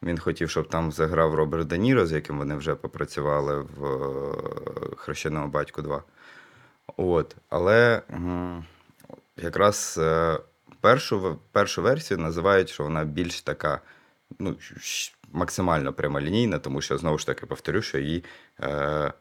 Він 0.03 0.19
хотів, 0.19 0.49
щоб 0.49 0.69
там 0.69 0.91
заграв 0.91 1.35
Роберт 1.35 1.67
Де 1.67 1.77
Ніро, 1.77 2.05
з 2.05 2.11
яким 2.11 2.37
вони 2.37 2.55
вже 2.55 2.75
попрацювали 2.75 3.67
в 3.77 3.85
е, 3.85 4.95
Хрещеному 4.95 5.47
батьку 5.47 5.81
2. 5.81 6.03
От. 6.97 7.35
Але 7.49 8.01
якраз 9.37 9.99
е, 10.01 10.39
першу, 10.83 11.39
першу 11.51 11.81
версію 11.81 12.17
називають, 12.17 12.69
що 12.69 12.83
вона 12.83 13.03
більш 13.05 13.41
така, 13.41 13.81
ну, 14.39 14.55
максимально 15.31 15.93
прямолінійна, 15.93 16.59
тому 16.59 16.81
що 16.81 16.97
знову 16.97 17.17
ж 17.17 17.25
таки 17.25 17.45
повторю, 17.45 17.81
що 17.81 17.97
її 17.97 18.23
е, 18.59 19.13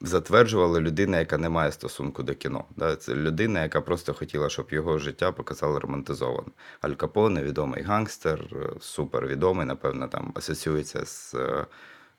затверджувала 0.00 0.80
людина, 0.80 1.18
яка 1.18 1.38
не 1.38 1.48
має 1.48 1.72
стосунку 1.72 2.22
до 2.22 2.34
кіно. 2.34 2.64
Да? 2.76 2.96
Це 2.96 3.14
людина, 3.14 3.62
яка 3.62 3.80
просто 3.80 4.14
хотіла, 4.14 4.48
щоб 4.48 4.66
його 4.70 4.98
життя 4.98 5.32
показали 5.32 5.78
романтизовано. 5.78 6.48
Аль 6.80 6.92
Капоне, 6.92 7.42
відомий 7.42 7.82
гангстер, 7.82 8.40
е, 8.52 8.70
супервідомий, 8.80 9.66
напевно, 9.66 10.08
там 10.08 10.32
асоціюється 10.34 11.06
з. 11.06 11.34
е, 11.34 11.66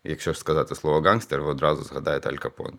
Якщо 0.03 0.33
ж 0.33 0.39
сказати 0.39 0.75
слово 0.75 1.01
гангстер, 1.01 1.41
ви 1.41 1.51
одразу 1.51 1.83
згадаєте 1.83 2.29
Аль 2.29 2.35
Капоне. 2.37 2.77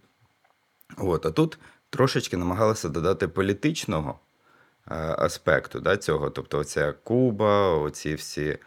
От, 0.96 1.26
а 1.26 1.30
тут 1.30 1.58
трошечки 1.90 2.36
намагалися 2.36 2.88
додати 2.88 3.28
політичного 3.28 4.18
аспекту 5.18 5.80
да, 5.80 5.96
цього. 5.96 6.30
Тобто, 6.30 6.58
оця 6.58 6.92
Куба, 6.92 7.74
оці 7.74 8.14
всі 8.14 8.46
е, 8.48 8.58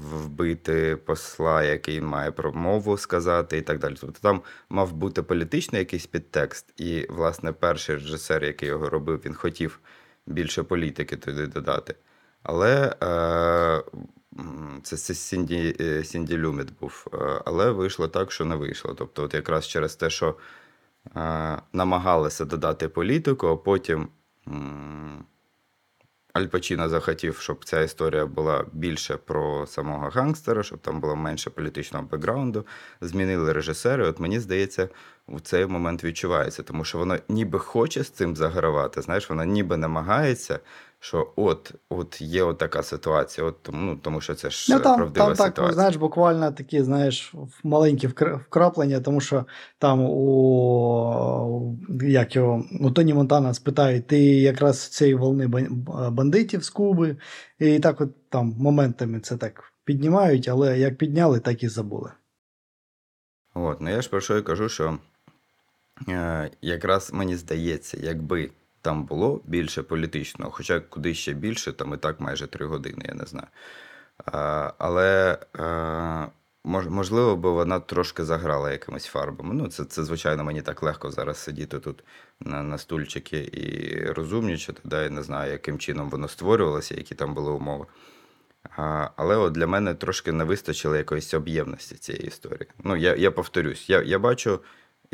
вбити 0.00 0.96
посла, 0.96 1.62
який 1.62 2.00
має 2.00 2.30
промову 2.30 2.98
сказати, 2.98 3.58
і 3.58 3.62
так 3.62 3.78
далі. 3.78 3.94
Тобто 4.00 4.20
там 4.20 4.42
мав 4.68 4.92
бути 4.92 5.22
політичний 5.22 5.78
якийсь 5.78 6.06
підтекст, 6.06 6.72
і, 6.76 7.06
власне, 7.10 7.52
перший 7.52 7.94
режисер, 7.94 8.44
який 8.44 8.68
його 8.68 8.88
робив, 8.90 9.22
він 9.24 9.34
хотів 9.34 9.80
більше 10.26 10.62
політики 10.62 11.16
туди 11.16 11.46
додати. 11.46 11.94
Але 12.42 12.96
е, 13.02 13.82
це, 14.82 14.96
Сінді, 14.96 15.76
е, 15.80 16.04
Сінді 16.04 16.38
Люміт 16.38 16.68
був. 16.80 17.06
Е, 17.14 17.42
Але 17.44 17.70
вийшло 17.70 18.08
так, 18.08 18.32
що 18.32 18.44
не 18.44 18.56
вийшло. 18.56 18.94
Тобто, 18.94 19.22
от 19.22 19.34
якраз 19.34 19.66
через 19.66 19.96
те, 19.96 20.10
що 20.10 20.36
е, 21.16 21.58
намагалися 21.72 22.44
додати 22.44 22.88
політику, 22.88 23.46
а 23.46 23.56
потім 23.56 24.08
Аль 26.34 26.46
Пачіно 26.46 26.88
захотів, 26.88 27.38
щоб 27.38 27.64
ця 27.64 27.80
історія 27.80 28.26
була 28.26 28.64
більше 28.72 29.16
про 29.16 29.66
самого 29.66 30.08
гангстера, 30.08 30.62
щоб 30.62 30.78
там 30.78 31.00
було 31.00 31.16
менше 31.16 31.50
політичного 31.50 32.04
бекграунду. 32.04 32.66
Змінили 33.00 33.52
режисери. 33.52 34.06
От 34.06 34.20
мені 34.20 34.40
здається, 34.40 34.88
у 35.26 35.40
цей 35.40 35.66
момент 35.66 36.04
відчувається, 36.04 36.62
тому 36.62 36.84
що 36.84 36.98
воно 36.98 37.18
ніби 37.28 37.58
хоче 37.58 38.04
з 38.04 38.10
цим 38.10 38.36
загравати. 38.36 39.02
Знаєш, 39.02 39.30
вона 39.30 39.44
ніби 39.44 39.76
намагається, 39.76 40.58
що 41.04 41.32
от, 41.36 41.74
от 41.88 42.20
є 42.20 42.42
от 42.42 42.58
така 42.58 42.82
ситуація, 42.82 43.46
от 43.46 43.62
тому, 43.62 43.78
ну, 43.82 43.96
тому 43.96 44.20
що 44.20 44.34
це 44.34 44.50
ж 44.50 44.74
Ну, 44.74 44.80
там, 44.80 44.96
правдива 44.96 45.26
там 45.26 45.36
так, 45.36 45.46
ситуація. 45.46 45.72
знаєш, 45.74 45.96
буквально 45.96 46.52
такі, 46.52 46.82
знаєш, 46.82 47.34
маленькі 47.64 48.06
вкраплення, 48.06 49.00
тому 49.00 49.20
що 49.20 49.44
там 49.78 50.00
у, 50.00 51.76
як 52.02 52.36
його, 52.36 52.64
у 52.80 52.90
Тоні 52.90 53.14
Монтана 53.14 53.54
спитають, 53.54 54.06
ти 54.06 54.18
якраз 54.24 54.80
з 54.80 54.88
цієї 54.88 55.14
волни 55.14 55.46
бандитів 56.10 56.64
з 56.64 56.70
Куби, 56.70 57.16
і 57.58 57.78
так 57.78 58.00
от 58.00 58.28
там 58.28 58.54
моментами 58.58 59.20
це 59.20 59.36
так 59.36 59.72
піднімають, 59.84 60.48
але 60.48 60.78
як 60.78 60.98
підняли, 60.98 61.40
так 61.40 61.62
і 61.62 61.68
забули. 61.68 62.10
От, 63.54 63.80
ну 63.80 63.90
я 63.90 64.02
ж 64.02 64.10
про 64.10 64.20
що 64.20 64.38
і 64.38 64.42
кажу, 64.42 64.68
що 64.68 64.98
е, 66.08 66.50
якраз 66.62 67.10
мені 67.12 67.36
здається, 67.36 67.98
якби 68.02 68.50
там 68.84 69.04
було 69.04 69.40
більше 69.44 69.82
політичного, 69.82 70.50
хоча 70.50 70.80
куди 70.80 71.14
ще 71.14 71.32
більше, 71.32 71.72
там 71.72 71.94
і 71.94 71.96
так 71.96 72.20
майже 72.20 72.46
три 72.46 72.66
години, 72.66 73.04
я 73.08 73.14
не 73.14 73.24
знаю. 73.24 73.46
Але 74.78 75.38
е, 75.58 76.26
можливо, 76.64 77.36
би 77.36 77.50
вона 77.50 77.80
трошки 77.80 78.24
заграла 78.24 78.72
якимись 78.72 79.06
фарбами. 79.06 79.54
Ну, 79.54 79.68
це, 79.68 79.84
це, 79.84 80.04
звичайно, 80.04 80.44
мені 80.44 80.62
так 80.62 80.82
легко 80.82 81.10
зараз 81.10 81.38
сидіти 81.38 81.78
тут 81.78 82.04
на, 82.40 82.62
на 82.62 82.78
стульчики 82.78 83.38
і 83.38 84.06
розумнічати, 84.12 84.80
да, 84.84 85.02
я 85.02 85.10
не 85.10 85.22
знаю, 85.22 85.52
яким 85.52 85.78
чином 85.78 86.10
воно 86.10 86.28
створювалося, 86.28 86.94
які 86.94 87.14
там 87.14 87.34
були 87.34 87.52
умови. 87.52 87.86
Але 89.16 89.36
от 89.36 89.52
для 89.52 89.66
мене 89.66 89.94
трошки 89.94 90.32
не 90.32 90.44
вистачило 90.44 90.96
якоїсь 90.96 91.34
об'ємності 91.34 91.94
цієї 91.94 92.26
історії. 92.26 92.68
Ну, 92.84 92.96
я, 92.96 93.16
я 93.16 93.30
повторюсь, 93.30 93.90
я, 93.90 94.02
я 94.02 94.18
бачу 94.18 94.60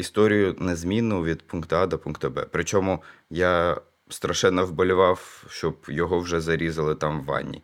історію 0.01 0.57
незмінну 0.59 1.25
від 1.25 1.43
пункту 1.43 1.77
А 1.77 1.87
до 1.87 1.99
пункту 1.99 2.31
Б. 2.31 2.47
Причому 2.51 3.03
я 3.31 3.81
страшенно 4.09 4.67
вболівав, 4.67 5.45
щоб 5.51 5.77
його 5.89 6.21
вже 6.21 6.41
зарізали 6.41 6.95
там 6.95 7.21
в 7.21 7.25
ванні. 7.25 7.63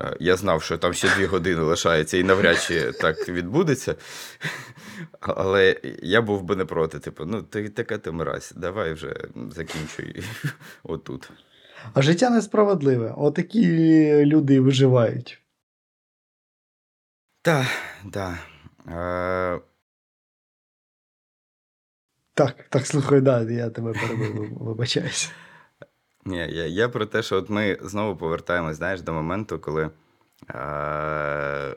Е, 0.00 0.16
Я 0.20 0.36
знав, 0.36 0.62
що 0.62 0.78
там 0.78 0.92
ще 0.94 1.14
дві 1.16 1.26
години 1.26 1.62
лишається, 1.62 2.16
і 2.16 2.22
навряд 2.22 2.58
чи 2.62 2.92
так 2.92 3.28
відбудеться. 3.28 3.94
Але 5.20 5.80
я 6.02 6.22
був 6.22 6.42
би 6.42 6.56
не 6.56 6.64
проти. 6.64 6.98
Типу, 6.98 7.24
ну, 7.24 7.42
ти 7.42 7.68
така 7.68 7.98
ти 7.98 8.10
мразь, 8.10 8.52
давай 8.56 8.92
вже 8.92 9.16
закінчуй 9.50 10.24
отут. 10.82 11.30
А 11.94 12.02
життя 12.02 12.30
несправедливе. 12.30 13.14
Отакі 13.16 13.66
люди 14.24 14.60
виживають. 14.60 15.40
Так, 17.42 17.66
так. 18.12 18.34
Е, 18.88 19.60
Так, 22.34 22.64
так, 22.68 22.86
слухай, 22.86 23.20
да, 23.20 23.42
я 23.42 23.70
тебе 23.70 23.92
перебив, 23.92 24.58
вибачаюся. 24.58 25.30
Ні, 26.24 26.36
я, 26.36 26.66
я 26.66 26.88
про 26.88 27.06
те, 27.06 27.22
що 27.22 27.36
от 27.36 27.50
ми 27.50 27.78
знову 27.82 28.16
повертаємось, 28.16 28.76
знаєш, 28.76 29.00
до 29.00 29.12
моменту, 29.12 29.58
коли 29.58 29.90
е, 30.50 31.76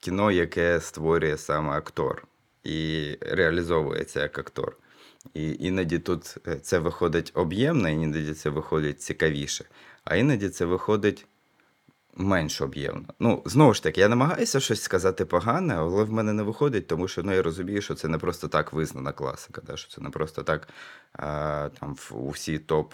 кіно, 0.00 0.30
яке 0.30 0.80
створює 0.80 1.36
саме 1.36 1.72
актор, 1.72 2.26
і 2.64 3.10
реалізовується 3.20 4.20
як 4.20 4.38
актор. 4.38 4.76
І 5.34 5.56
іноді 5.60 5.98
тут 5.98 6.36
е, 6.46 6.56
це 6.56 6.78
виходить 6.78 7.32
об'ємно, 7.34 7.88
іноді 7.88 8.34
це 8.34 8.50
виходить 8.50 9.02
цікавіше, 9.02 9.64
а 10.04 10.16
іноді 10.16 10.48
це 10.48 10.64
виходить 10.64 11.26
менш 12.16 12.60
об'ємно. 12.60 13.04
Ну, 13.20 13.42
знову 13.46 13.74
ж 13.74 13.82
таки, 13.82 14.00
я 14.00 14.08
намагаюся 14.08 14.60
щось 14.60 14.82
сказати 14.82 15.24
погане, 15.24 15.74
але 15.76 16.04
в 16.04 16.12
мене 16.12 16.32
не 16.32 16.42
виходить, 16.42 16.86
тому 16.86 17.08
що 17.08 17.22
ну, 17.22 17.32
я 17.32 17.42
розумію, 17.42 17.82
що 17.82 17.94
це 17.94 18.08
не 18.08 18.18
просто 18.18 18.48
так 18.48 18.72
визнана 18.72 19.12
класика, 19.12 19.62
да, 19.66 19.76
що 19.76 19.94
це 19.94 20.00
не 20.00 20.10
просто 20.10 20.42
так 20.42 20.68
а, 21.12 21.68
там 21.80 21.94
в 21.94 22.12
у 22.14 22.58
топ 22.58 22.92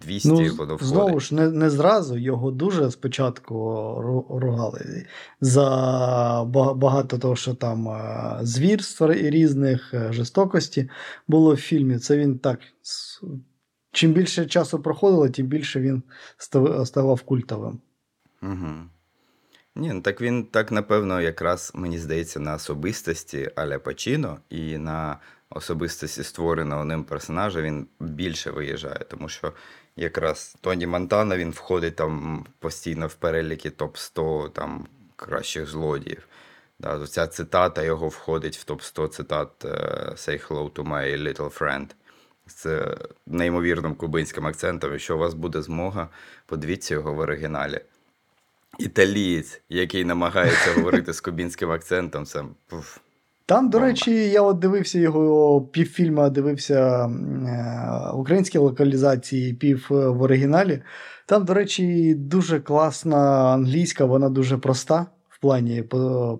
200 0.00 0.28
ну, 0.28 0.34
воно 0.34 0.48
входить. 0.48 0.80
Знову 0.80 1.20
ж, 1.20 1.34
не 1.34 1.50
не 1.50 1.70
зразу 1.70 2.18
його 2.18 2.50
дуже 2.50 2.90
спочатку 2.90 3.54
ругали 4.30 5.06
за 5.40 6.44
багато 6.76 7.18
того, 7.18 7.36
що 7.36 7.54
там 7.54 7.88
звірств 8.42 9.06
різних, 9.10 9.94
е, 9.94 10.12
жорстокості 10.12 10.90
було 11.28 11.54
в 11.54 11.56
фільмі. 11.56 11.98
Це 11.98 12.16
він 12.16 12.38
так. 12.38 12.58
Чим 13.92 14.12
більше 14.12 14.46
часу 14.46 14.82
проходило, 14.82 15.28
тим 15.28 15.46
більше 15.46 15.80
він 15.80 16.02
ставав 16.84 17.22
культовим. 17.22 17.80
Угу. 18.42 18.68
Ні, 19.74 19.92
ну 19.92 20.00
так 20.00 20.20
він 20.20 20.44
так, 20.44 20.72
напевно, 20.72 21.20
якраз, 21.20 21.72
мені 21.74 21.98
здається, 21.98 22.40
на 22.40 22.54
особистості 22.54 23.50
Аля 23.56 23.78
Пачіно 23.78 24.38
і 24.50 24.78
на 24.78 25.18
особистості 25.50 26.22
створеного 26.22 26.84
ним 26.84 27.04
персонажа 27.04 27.62
він 27.62 27.86
більше 28.00 28.50
виїжджає, 28.50 29.00
тому 29.08 29.28
що 29.28 29.52
якраз 29.96 30.56
Тоні 30.60 30.86
Монтана 30.86 31.36
він 31.36 31.50
входить 31.50 31.96
там 31.96 32.46
постійно 32.58 33.06
в 33.06 33.14
переліки 33.14 33.70
топ-100 33.70 34.50
там 34.50 34.86
кращих 35.16 35.66
злодіїв. 35.66 36.28
Да, 36.78 37.06
Ця 37.06 37.26
цитата 37.26 37.82
його 37.82 38.08
входить 38.08 38.56
в 38.56 38.72
топ-100 38.72 39.08
цитат 39.08 39.64
е, 39.64 39.68
Say 40.14 40.48
hello 40.48 40.70
to 40.70 40.88
my 40.88 41.22
little 41.22 41.58
friend. 41.58 41.86
З 42.46 42.96
неймовірним 43.26 43.94
кубинським 43.94 44.46
акцентом. 44.46 44.92
Якщо 44.92 45.16
у 45.16 45.18
вас 45.18 45.34
буде 45.34 45.62
змога, 45.62 46.08
подивіться 46.46 46.94
його 46.94 47.14
в 47.14 47.18
оригіналі 47.18 47.80
італієць, 48.78 49.62
який 49.68 50.04
намагається 50.04 50.72
говорити 50.76 51.12
з 51.12 51.20
кубінським 51.20 51.70
акцентом. 51.70 52.24
Це 52.24 52.44
пуф. 52.66 52.98
Там, 53.46 53.70
до 53.70 53.78
речі, 53.78 54.30
я 54.30 54.42
от 54.42 54.58
дивився 54.58 54.98
його 54.98 55.62
півфільма, 55.62 56.30
дивився 56.30 57.06
е, 57.06 58.10
українські 58.14 58.58
локалізації, 58.58 59.54
пів 59.54 59.86
в 59.88 60.22
оригіналі. 60.22 60.82
Там, 61.26 61.44
до 61.44 61.54
речі, 61.54 62.14
дуже 62.14 62.60
класна 62.60 63.52
англійська, 63.52 64.04
вона 64.04 64.28
дуже 64.28 64.58
проста 64.58 65.06
в 65.28 65.40
плані 65.40 65.82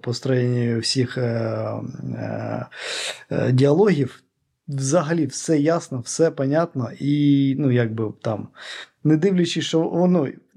построєння 0.03 0.79
всіх 0.79 1.19
е, 1.19 1.23
е, 1.23 2.67
е, 3.31 3.53
діалогів. 3.53 4.23
Взагалі, 4.69 5.27
все 5.27 5.59
ясно, 5.59 6.01
все 6.01 6.31
понятно, 6.31 6.91
і 7.01 7.55
ну, 7.59 7.71
якби 7.71 8.13
там, 8.23 8.49
не 9.05 9.17
дивлячись, 9.17 9.65
що 9.65 9.81
воно 9.81 10.29
Е, 10.29 10.52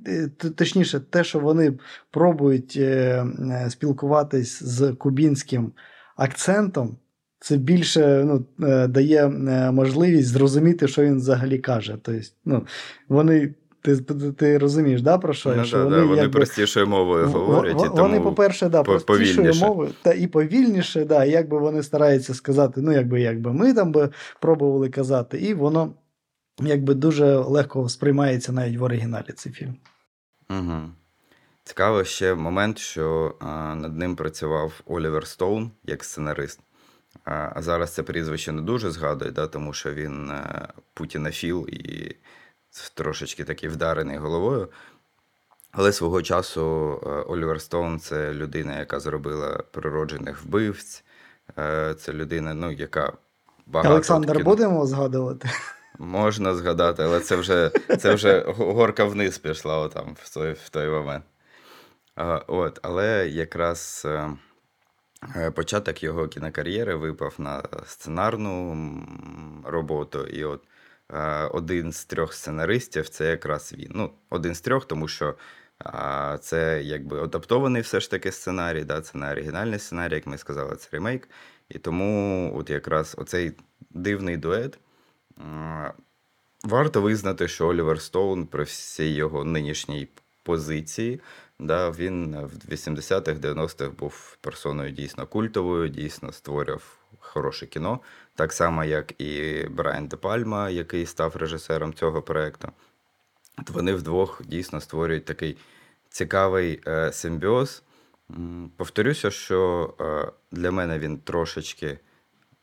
точніше, 0.55 0.99
те, 0.99 1.23
що 1.23 1.39
вони 1.39 1.73
пробують 2.11 2.73
е, 2.77 3.25
е, 3.39 3.69
спілкуватись 3.69 4.63
з 4.63 4.91
кубінським 4.91 5.71
акцентом, 6.15 6.97
це 7.39 7.57
більше 7.57 8.25
ну, 8.25 8.45
дає 8.87 9.27
можливість 9.71 10.27
зрозуміти, 10.27 10.87
що 10.87 11.03
він 11.03 11.17
взагалі 11.17 11.59
каже. 11.59 11.97
Тобто, 12.01 12.21
ну, 12.45 12.65
вони. 13.09 13.53
Ти 13.81 13.95
ти 14.37 14.57
розумієш, 14.57 15.01
да, 15.01 15.17
про 15.17 15.33
що? 15.33 15.55
Ну, 15.55 15.65
що 15.65 15.77
да, 15.77 15.83
Вони 15.83 15.97
да, 15.97 16.03
вони 16.03 16.21
якби, 16.21 16.37
простішою 16.37 16.87
мовою 16.87 17.27
говорять. 17.27 17.75
Вони, 17.75 17.87
і 17.93 17.95
тому 17.95 18.21
по-перше, 18.21 18.69
да, 18.69 18.83
простішою 18.83 19.53
мовою 19.53 19.89
та 20.01 20.13
і 20.13 20.27
повільніше, 20.27 21.05
да, 21.05 21.25
якби 21.25 21.59
вони 21.59 21.83
стараються 21.83 22.33
сказати, 22.33 22.81
ну, 22.81 22.91
якби 22.91 23.21
якби 23.21 23.53
ми 23.53 23.73
там 23.73 23.91
би 23.91 24.09
пробували 24.41 24.89
казати, 24.89 25.37
і 25.37 25.53
воно 25.53 25.93
якби 26.61 26.93
дуже 26.93 27.35
легко 27.35 27.89
сприймається 27.89 28.51
навіть 28.51 28.77
в 28.77 28.83
оригіналі 28.83 29.29
цей 29.35 29.53
фільм. 29.53 29.75
Угу. 30.49 30.81
Цікаво 31.63 32.03
ще 32.03 32.35
момент, 32.35 32.77
що 32.77 33.35
а, 33.39 33.75
над 33.75 33.97
ним 33.97 34.15
працював 34.15 34.81
Олівер 34.85 35.27
Стоун 35.27 35.71
як 35.83 36.03
сценарист. 36.03 36.59
А, 37.25 37.51
а 37.55 37.61
зараз 37.61 37.93
це 37.93 38.03
прізвище 38.03 38.51
не 38.51 38.61
дуже 38.61 38.91
згадує, 38.91 39.31
да, 39.31 39.47
тому 39.47 39.73
що 39.73 39.93
він 39.93 40.31
а, 40.31 40.33
е, 40.33 40.67
путінофіл 40.93 41.67
і 41.69 42.15
трошечки 42.93 43.43
такий 43.43 43.69
вдарений 43.69 44.17
головою. 44.17 44.69
Але 45.71 45.91
свого 45.91 46.21
часу 46.21 46.61
е, 47.03 47.09
Олівер 47.09 47.61
Стоун 47.61 47.99
це 47.99 48.33
людина, 48.33 48.79
яка 48.79 48.99
зробила 48.99 49.63
природжених 49.71 50.43
вбивць. 50.43 51.03
Е, 51.57 51.95
це 51.99 52.13
людина, 52.13 52.53
ну, 52.53 52.71
яка 52.71 53.13
багато. 53.65 53.91
Олександр, 53.91 54.33
кіно... 54.33 54.45
будемо 54.45 54.85
згадувати? 54.85 55.49
Можна 55.99 56.55
згадати, 56.55 57.03
але 57.03 57.19
це 57.19 57.35
вже 57.35 57.71
це 57.99 58.13
вже 58.13 58.43
горка 58.47 59.05
вниз 59.05 59.37
пішла 59.37 59.77
отам 59.77 60.15
в 60.23 60.33
той 60.33 60.53
в 60.53 60.69
той 60.69 60.89
момент. 60.89 61.25
А, 62.15 62.41
от, 62.47 62.79
Але 62.83 63.27
якраз 63.29 64.03
е, 64.05 64.29
е, 65.35 65.51
початок 65.51 66.03
його 66.03 66.27
кінокар'єри 66.27 66.95
випав 66.95 67.35
на 67.37 67.63
сценарну 67.85 68.77
роботу. 69.65 70.27
І 70.27 70.43
от 70.43 70.63
е, 71.13 71.45
один 71.45 71.91
з 71.91 72.05
трьох 72.05 72.33
сценаристів 72.33 73.09
це 73.09 73.29
якраз 73.29 73.73
він. 73.77 73.91
Ну, 73.95 74.11
Один 74.29 74.55
з 74.55 74.61
трьох, 74.61 74.85
тому 74.85 75.07
що 75.07 75.35
а, 75.79 76.37
це 76.41 76.81
якби 76.83 77.23
адаптований 77.23 77.81
все 77.81 77.99
ж 77.99 78.11
таки 78.11 78.31
сценарій, 78.31 78.83
да, 78.83 79.01
це 79.01 79.17
не 79.17 79.31
оригінальний 79.31 79.79
сценарій, 79.79 80.13
як 80.13 80.27
ми 80.27 80.37
сказали, 80.37 80.75
це 80.75 80.89
ремейк. 80.91 81.29
І 81.69 81.79
тому 81.79 82.51
от 82.57 82.69
якраз 82.69 83.15
оцей 83.17 83.57
дивний 83.91 84.37
дует. 84.37 84.79
Варто 86.63 87.01
визнати, 87.01 87.47
що 87.47 87.67
Олівер 87.67 88.01
Стоун 88.01 88.45
при 88.45 88.63
всій 88.63 89.13
його 89.13 89.43
нинішній 89.43 90.07
позиції, 90.43 91.19
да, 91.59 91.89
він 91.89 92.35
в 92.35 92.71
80-х, 92.71 93.39
90-х 93.39 93.89
був 93.99 94.37
персоною 94.41 94.91
дійсно 94.91 95.27
культовою, 95.27 95.89
дійсно 95.89 96.31
створював 96.31 96.97
хороше 97.19 97.65
кіно, 97.65 97.99
так 98.35 98.53
само, 98.53 98.83
як 98.83 99.21
і 99.21 99.63
Брайан 99.69 100.07
Де 100.07 100.17
Пальма, 100.17 100.69
який 100.69 101.05
став 101.05 101.35
режисером 101.35 101.93
цього 101.93 102.21
проєкту. 102.21 102.69
Вони 103.67 103.93
вдвох 103.93 104.41
дійсно 104.45 104.81
створюють 104.81 105.25
такий 105.25 105.57
цікавий 106.09 106.81
е, 106.87 107.11
симбіоз. 107.11 107.83
Повторюся, 108.77 109.31
що 109.31 109.93
е, 109.99 110.31
для 110.51 110.71
мене 110.71 110.99
він 110.99 111.17
трошечки 111.17 111.99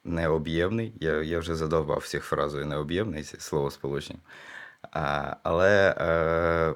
необ'ємний. 0.05 0.93
Я 1.01 1.23
я 1.23 1.39
вже 1.39 1.55
задовбав 1.55 1.99
всіх 1.99 2.25
фразою 2.25 2.67
необ'ємний 2.67 3.25
слово 3.25 3.71
сполучення. 3.71 4.19
А, 4.93 5.37
Але 5.43 5.95
е, 5.99 6.75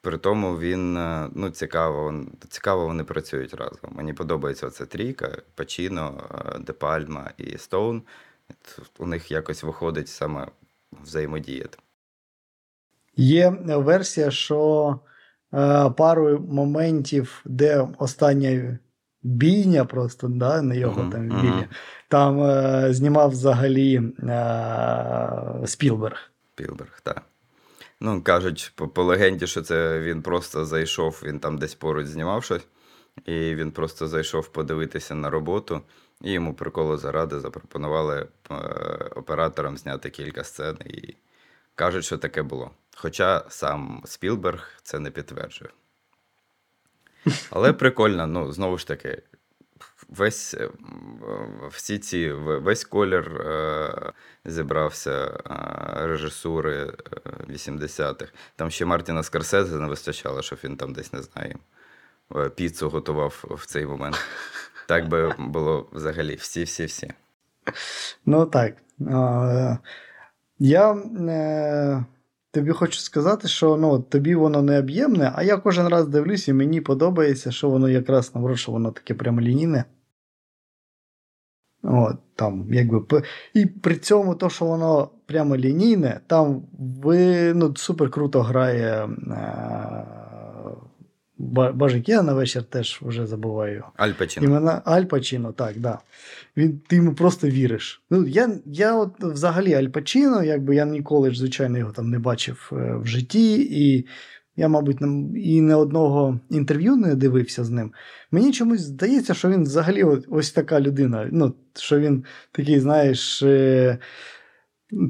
при 0.00 0.18
тому 0.18 0.58
він 0.58 0.96
е, 0.96 1.30
ну, 1.34 1.50
цікаво 1.50 2.24
цікаво 2.48 2.86
вони 2.86 3.04
працюють 3.04 3.54
разом. 3.54 3.90
Мені 3.90 4.12
подобається 4.12 4.66
оця 4.66 4.86
трійка: 4.86 5.38
Пачіно, 5.54 6.24
е, 6.34 6.58
Де 6.58 6.72
Пальма 6.72 7.30
і 7.36 7.58
Стоун. 7.58 8.02
У 8.98 9.06
них 9.06 9.30
якось 9.30 9.62
виходить 9.62 10.08
саме 10.08 10.48
взаємодіяти. 11.02 11.78
Є 13.16 13.48
версія, 13.66 14.30
що 14.30 15.00
е, 15.54 15.90
пару 15.90 16.38
моментів, 16.38 17.42
де 17.44 17.88
остання 17.98 18.78
бійня 19.26 19.84
просто, 19.84 20.28
да, 20.28 20.62
не 20.62 20.76
його 20.76 21.02
uh-huh, 21.02 21.10
там 21.12 21.28
бійня. 21.28 21.68
Uh-huh. 21.70 21.76
Там 22.08 22.42
е, 22.42 22.88
знімав 22.94 23.30
взагалі 23.30 24.02
е, 24.18 25.66
Спілберг. 25.66 26.30
Спілберг, 26.54 27.00
так. 27.02 27.22
Ну, 28.00 28.22
кажуть, 28.22 28.72
по, 28.74 28.88
по 28.88 29.02
легенді, 29.02 29.46
що 29.46 29.62
це 29.62 30.00
він 30.00 30.22
просто 30.22 30.64
зайшов, 30.64 31.22
він 31.24 31.38
там 31.38 31.58
десь 31.58 31.74
поруч 31.74 32.06
знімав 32.06 32.44
щось, 32.44 32.66
і 33.24 33.54
він 33.54 33.70
просто 33.70 34.08
зайшов 34.08 34.48
подивитися 34.48 35.14
на 35.14 35.30
роботу, 35.30 35.80
і 36.22 36.32
йому 36.32 36.54
приколу 36.54 36.96
заради 36.96 37.40
запропонували 37.40 38.26
е, 38.50 38.54
операторам 39.16 39.78
зняти 39.78 40.10
кілька 40.10 40.44
сцен. 40.44 40.76
І 40.84 41.14
кажуть, 41.74 42.04
що 42.04 42.18
таке 42.18 42.42
було. 42.42 42.70
Хоча 42.96 43.44
сам 43.48 44.02
Спілберг 44.04 44.70
це 44.82 44.98
не 44.98 45.10
підтверджує. 45.10 45.70
Але 47.50 47.72
прикольно, 47.72 48.26
ну, 48.26 48.52
знову 48.52 48.78
ж 48.78 48.86
таки, 48.86 49.22
весь 50.08 50.54
е, 50.54 50.70
всі 51.70 51.98
ці, 51.98 52.32
весь 52.32 52.84
колір 52.84 53.40
е, 53.40 54.12
зібрався 54.44 55.10
е, 55.10 56.06
режисури 56.06 56.92
80-х. 57.48 58.32
Там 58.56 58.70
ще 58.70 58.84
Мартіна 58.84 59.22
Скорсезе 59.22 59.76
не 59.76 59.88
вистачало, 59.88 60.42
щоб 60.42 60.58
він 60.64 60.76
там 60.76 60.92
десь 60.92 61.12
не 61.12 61.22
знаю, 61.22 61.58
піцу 62.54 62.88
готував 62.88 63.44
в 63.50 63.66
цей 63.66 63.86
момент. 63.86 64.16
Так 64.88 65.08
би 65.08 65.34
було 65.38 65.88
взагалі 65.92 66.34
всі-всі-всі. 66.34 67.12
Ну 68.26 68.46
так. 68.46 68.74
Я 70.58 70.94
тобі 72.56 72.72
хочу 72.72 73.00
сказати, 73.00 73.48
що 73.48 73.76
ну, 73.76 73.98
тобі 73.98 74.34
воно 74.34 74.62
не 74.62 74.78
об'ємне, 74.78 75.32
а 75.34 75.42
я 75.42 75.56
кожен 75.56 75.88
раз 75.88 76.08
дивлюсь, 76.08 76.48
і 76.48 76.52
мені 76.52 76.80
подобається, 76.80 77.52
що 77.52 77.70
воно 77.70 77.88
якраз 77.88 78.34
наоборот, 78.34 78.58
що 78.58 78.72
воно 78.72 78.90
таке 78.90 79.14
прямолінійне. 79.14 79.84
От, 81.82 82.16
там, 82.34 82.74
якби, 82.74 83.22
І 83.54 83.66
при 83.66 83.96
цьому, 83.96 84.34
то, 84.34 84.50
що 84.50 84.64
воно 84.64 85.10
прямо 85.26 85.56
лінійне, 85.56 86.20
там 86.26 86.62
ви, 86.78 87.54
ну, 87.54 87.76
супер 87.76 88.10
круто 88.10 88.42
грає 88.42 89.04
е, 89.04 89.08
Бажик, 91.38 92.08
я 92.08 92.22
на 92.22 92.34
вечір 92.34 92.62
теж 92.62 93.00
вже 93.02 93.26
забуваю 93.26 93.74
його. 93.74 93.92
Аль 93.96 94.12
Пачіно. 94.12 94.46
Імена 94.46 94.82
Аль 94.84 95.04
Пачіно, 95.04 95.52
так, 95.52 95.78
да. 95.78 95.98
Він, 96.56 96.80
ти 96.86 96.96
йому 96.96 97.14
просто 97.14 97.48
віриш. 97.48 98.02
Ну, 98.10 98.26
я, 98.26 98.50
я 98.66 98.94
от 98.94 99.10
взагалі 99.20 99.74
Аль 99.74 99.86
Пачіно, 99.86 100.42
якби 100.42 100.74
я 100.74 100.84
ніколи 100.84 101.30
ж, 101.30 101.38
звичайно, 101.38 101.78
його 101.78 101.92
там 101.92 102.10
не 102.10 102.18
бачив 102.18 102.70
е, 102.72 102.96
в 102.96 103.06
житті, 103.06 103.68
і 103.70 104.06
я, 104.56 104.68
мабуть, 104.68 104.98
і 105.36 105.60
не 105.60 105.74
одного 105.74 106.40
інтерв'ю 106.50 106.96
не 106.96 107.14
дивився 107.14 107.64
з 107.64 107.70
ним. 107.70 107.92
Мені 108.30 108.52
чомусь 108.52 108.80
здається, 108.80 109.34
що 109.34 109.48
він 109.48 109.62
взагалі 109.62 110.04
ось 110.28 110.50
така 110.50 110.80
людина. 110.80 111.28
Ну, 111.32 111.54
що 111.74 111.98
він 111.98 112.24
такий, 112.52 112.80
знаєш, 112.80 113.42
е, 113.42 113.98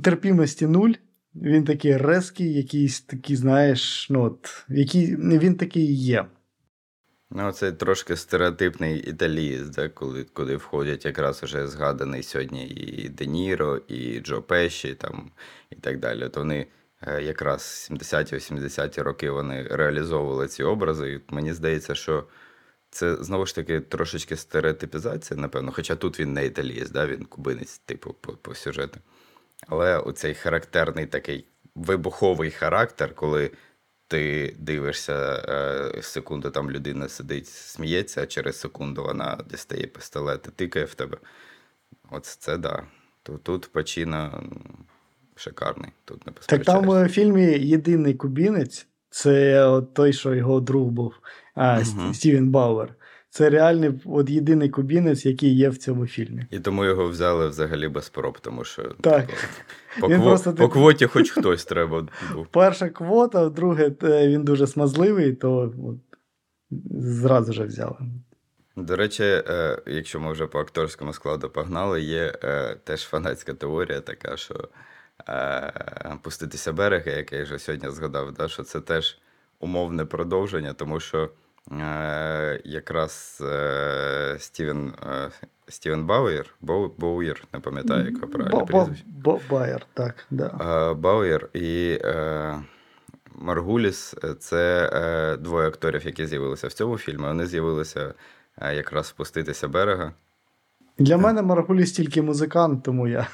терпімості 0.02 0.66
нуль. 0.66 0.92
Він 1.42 1.64
такий 1.64 1.96
резкий, 1.96 2.54
якийсь 2.54 3.00
такий, 3.00 3.36
знаєш, 3.36 4.06
ну, 4.10 4.22
от, 4.22 4.64
який, 4.68 5.16
він 5.16 5.54
такий 5.54 5.94
є. 5.94 6.26
Ну, 7.30 7.52
це 7.52 7.72
трошки 7.72 8.16
стереотипний 8.16 8.98
італієць, 9.00 9.68
да, 9.68 9.88
коли, 9.88 10.24
куди 10.32 10.56
входять 10.56 11.04
якраз 11.04 11.42
уже 11.42 11.68
згаданий 11.68 12.22
сьогодні 12.22 12.68
і 12.68 13.08
Де 13.08 13.26
Ніро, 13.26 13.76
і 13.76 14.20
Джо 14.20 14.42
Пеші, 14.42 14.94
там, 14.94 15.30
і 15.70 15.76
так 15.76 15.98
далі. 15.98 16.24
От 16.24 16.36
вони 16.36 16.66
е, 17.02 17.22
якраз 17.22 17.88
70-80-ті 17.92 19.02
роки 19.02 19.30
вони 19.30 19.62
реалізовували 19.62 20.48
ці 20.48 20.62
образи. 20.62 21.12
І 21.12 21.34
мені 21.34 21.52
здається, 21.52 21.94
що 21.94 22.24
це 22.90 23.16
знову 23.16 23.46
ж 23.46 23.54
таки 23.54 23.80
трошечки 23.80 24.36
стереотипізація, 24.36 25.40
напевно. 25.40 25.72
Хоча 25.72 25.96
тут 25.96 26.20
він 26.20 26.32
не 26.32 26.46
італієць, 26.46 26.90
да, 26.90 27.06
він 27.06 27.24
кубинець, 27.24 27.78
типу, 27.78 28.14
по, 28.20 28.32
по 28.32 28.54
сюжету. 28.54 29.00
Але 29.68 29.98
оцей 29.98 30.34
характерний 30.34 31.06
такий 31.06 31.44
вибуховий 31.74 32.50
характер, 32.50 33.14
коли 33.14 33.50
ти 34.08 34.54
дивишся 34.58 35.44
е, 35.96 36.02
секунду, 36.02 36.50
там 36.50 36.70
людина 36.70 37.08
сидить, 37.08 37.46
сміється, 37.48 38.22
а 38.22 38.26
через 38.26 38.60
секунду 38.60 39.02
вона 39.02 39.38
дістає 39.50 39.86
пістолет 39.86 40.44
і 40.48 40.50
тикає 40.50 40.84
в 40.84 40.94
тебе. 40.94 41.16
От 42.10 42.24
це 42.24 42.56
да. 42.56 42.82
Тут, 43.22 43.42
тут 43.42 43.72
Пачіно 43.72 44.42
шикарний. 45.34 45.90
Тут 46.04 46.26
не 46.26 46.32
Так 46.32 46.64
там 46.64 46.84
посперечаєшся. 46.86 47.00
е, 47.00 47.06
в 47.06 47.08
фільмі 47.08 47.44
єдиний 47.58 48.14
кубінець 48.14 48.86
це 49.10 49.64
от 49.64 49.94
той, 49.94 50.12
що 50.12 50.34
його 50.34 50.60
друг 50.60 50.88
був, 50.88 51.14
а, 51.54 51.80
Мгм. 51.80 52.14
Стівен 52.14 52.50
Бауер. 52.50 52.94
Це 53.36 53.50
реальний 53.50 53.90
от 54.04 54.30
єдиний 54.30 54.70
кубінець, 54.70 55.26
який 55.26 55.56
є 55.56 55.68
в 55.68 55.76
цьому 55.76 56.06
фільмі. 56.06 56.46
І 56.50 56.58
тому 56.60 56.84
його 56.84 57.08
взяли 57.08 57.48
взагалі 57.48 57.88
без 57.88 58.08
проб, 58.08 58.38
тому 58.38 58.64
що 58.64 58.82
Так. 58.82 59.26
типу, 59.26 59.36
по, 60.00 60.08
Він 60.08 60.20
кво- 60.20 60.24
просто 60.24 60.54
по 60.54 60.68
квоті 60.68 61.06
хоч 61.06 61.30
хтось 61.30 61.64
треба 61.64 62.06
був. 62.34 62.46
Перша 62.50 62.88
квота, 62.88 63.48
друге, 63.48 63.92
він 64.02 64.44
дуже 64.44 64.66
смазливий, 64.66 65.32
то 65.32 65.72
от, 65.84 65.96
зразу 67.00 67.52
же 67.52 67.64
взяли. 67.64 67.96
До 68.76 68.96
речі, 68.96 69.24
е, 69.24 69.82
якщо 69.86 70.20
ми 70.20 70.32
вже 70.32 70.46
по 70.46 70.58
акторському 70.58 71.12
складу 71.12 71.50
погнали, 71.50 72.02
є 72.02 72.34
е, 72.44 72.76
теж 72.84 73.00
фанатська 73.00 73.54
теорія 73.54 74.00
така, 74.00 74.36
що 74.36 74.68
е, 75.28 75.72
пуститися 76.22 76.72
берега, 76.72 77.10
як 77.10 77.32
я 77.32 77.42
вже 77.42 77.58
сьогодні 77.58 77.90
згадав, 77.90 78.32
да, 78.32 78.48
що 78.48 78.62
це 78.62 78.80
теж 78.80 79.18
умовне 79.60 80.04
продовження, 80.04 80.72
тому 80.72 81.00
що 81.00 81.30
якраз 82.64 83.42
е, 83.42 84.36
Стівен, 84.38 84.92
е, 85.02 85.30
Стівен 85.68 86.06
Бауєр, 86.06 86.54
Боу, 86.60 86.90
Боуєр, 86.98 87.44
не 87.54 87.60
пам'ятаю, 87.60 88.04
як 88.04 88.30
правильно 88.30 88.66
прізвище. 88.66 89.04
Байер, 89.50 89.86
так. 89.94 90.26
Да. 90.30 90.90
Е, 90.90 90.94
Бауєр 90.94 91.48
і 91.54 91.98
е, 92.04 92.58
Маргуліс 93.34 94.14
е, 94.24 94.34
це 94.34 94.90
е, 94.92 95.36
двоє 95.36 95.68
акторів, 95.68 96.06
які 96.06 96.26
з'явилися 96.26 96.68
в 96.68 96.72
цьому 96.72 96.98
фільмі. 96.98 97.22
Вони 97.22 97.46
з'явилися 97.46 98.14
е, 98.62 98.74
якраз 98.74 99.06
спуститися 99.06 99.68
берега. 99.68 100.12
Для 100.98 101.16
мене 101.16 101.42
Маргуліс 101.42 101.92
тільки 101.92 102.22
музикант, 102.22 102.82
тому 102.82 103.08
я. 103.08 103.26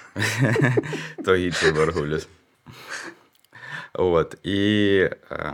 То 1.24 1.36
інший 1.36 1.72
Маргуліс. 1.72 2.28
От. 3.94 4.38
І 4.42 4.88
е, 5.30 5.52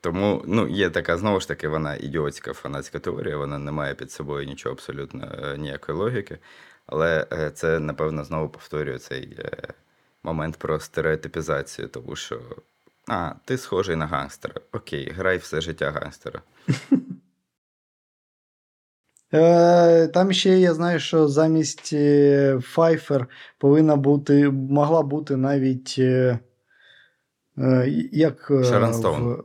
тому 0.00 0.42
ну, 0.46 0.68
є 0.68 0.90
така, 0.90 1.16
знову 1.16 1.40
ж 1.40 1.48
таки, 1.48 1.68
вона 1.68 1.96
ідіотська 1.96 2.52
фанатська 2.52 2.98
теорія, 2.98 3.36
вона 3.36 3.58
не 3.58 3.72
має 3.72 3.94
під 3.94 4.10
собою 4.10 4.46
нічого 4.46 4.72
абсолютно 4.72 5.32
е, 5.42 5.58
ніякої 5.58 5.98
логіки. 5.98 6.38
Але 6.86 7.26
е, 7.32 7.50
це, 7.50 7.78
напевно, 7.78 8.24
знову 8.24 8.48
повторює 8.48 8.98
цей 8.98 9.36
е, 9.38 9.68
момент 10.22 10.56
про 10.56 10.80
стереотипізацію, 10.80 11.88
тому 11.88 12.16
що. 12.16 12.40
А, 13.08 13.32
ти 13.44 13.58
схожий 13.58 13.96
на 13.96 14.06
гангстера. 14.06 14.54
Окей, 14.72 15.12
грай 15.16 15.38
все 15.38 15.60
життя 15.60 15.90
гангстера. 15.90 16.40
Там 20.14 20.32
ще 20.32 20.58
я 20.58 20.74
знаю, 20.74 21.00
що 21.00 21.28
замість 21.28 21.92
Pfeiffer 21.92 23.26
повинна 23.58 23.96
бути, 23.96 24.50
могла 24.50 25.02
бути 25.02 25.36
навіть 25.36 25.98
як. 28.12 28.46
Шерон 28.64 28.94
Стоун. 28.94 29.44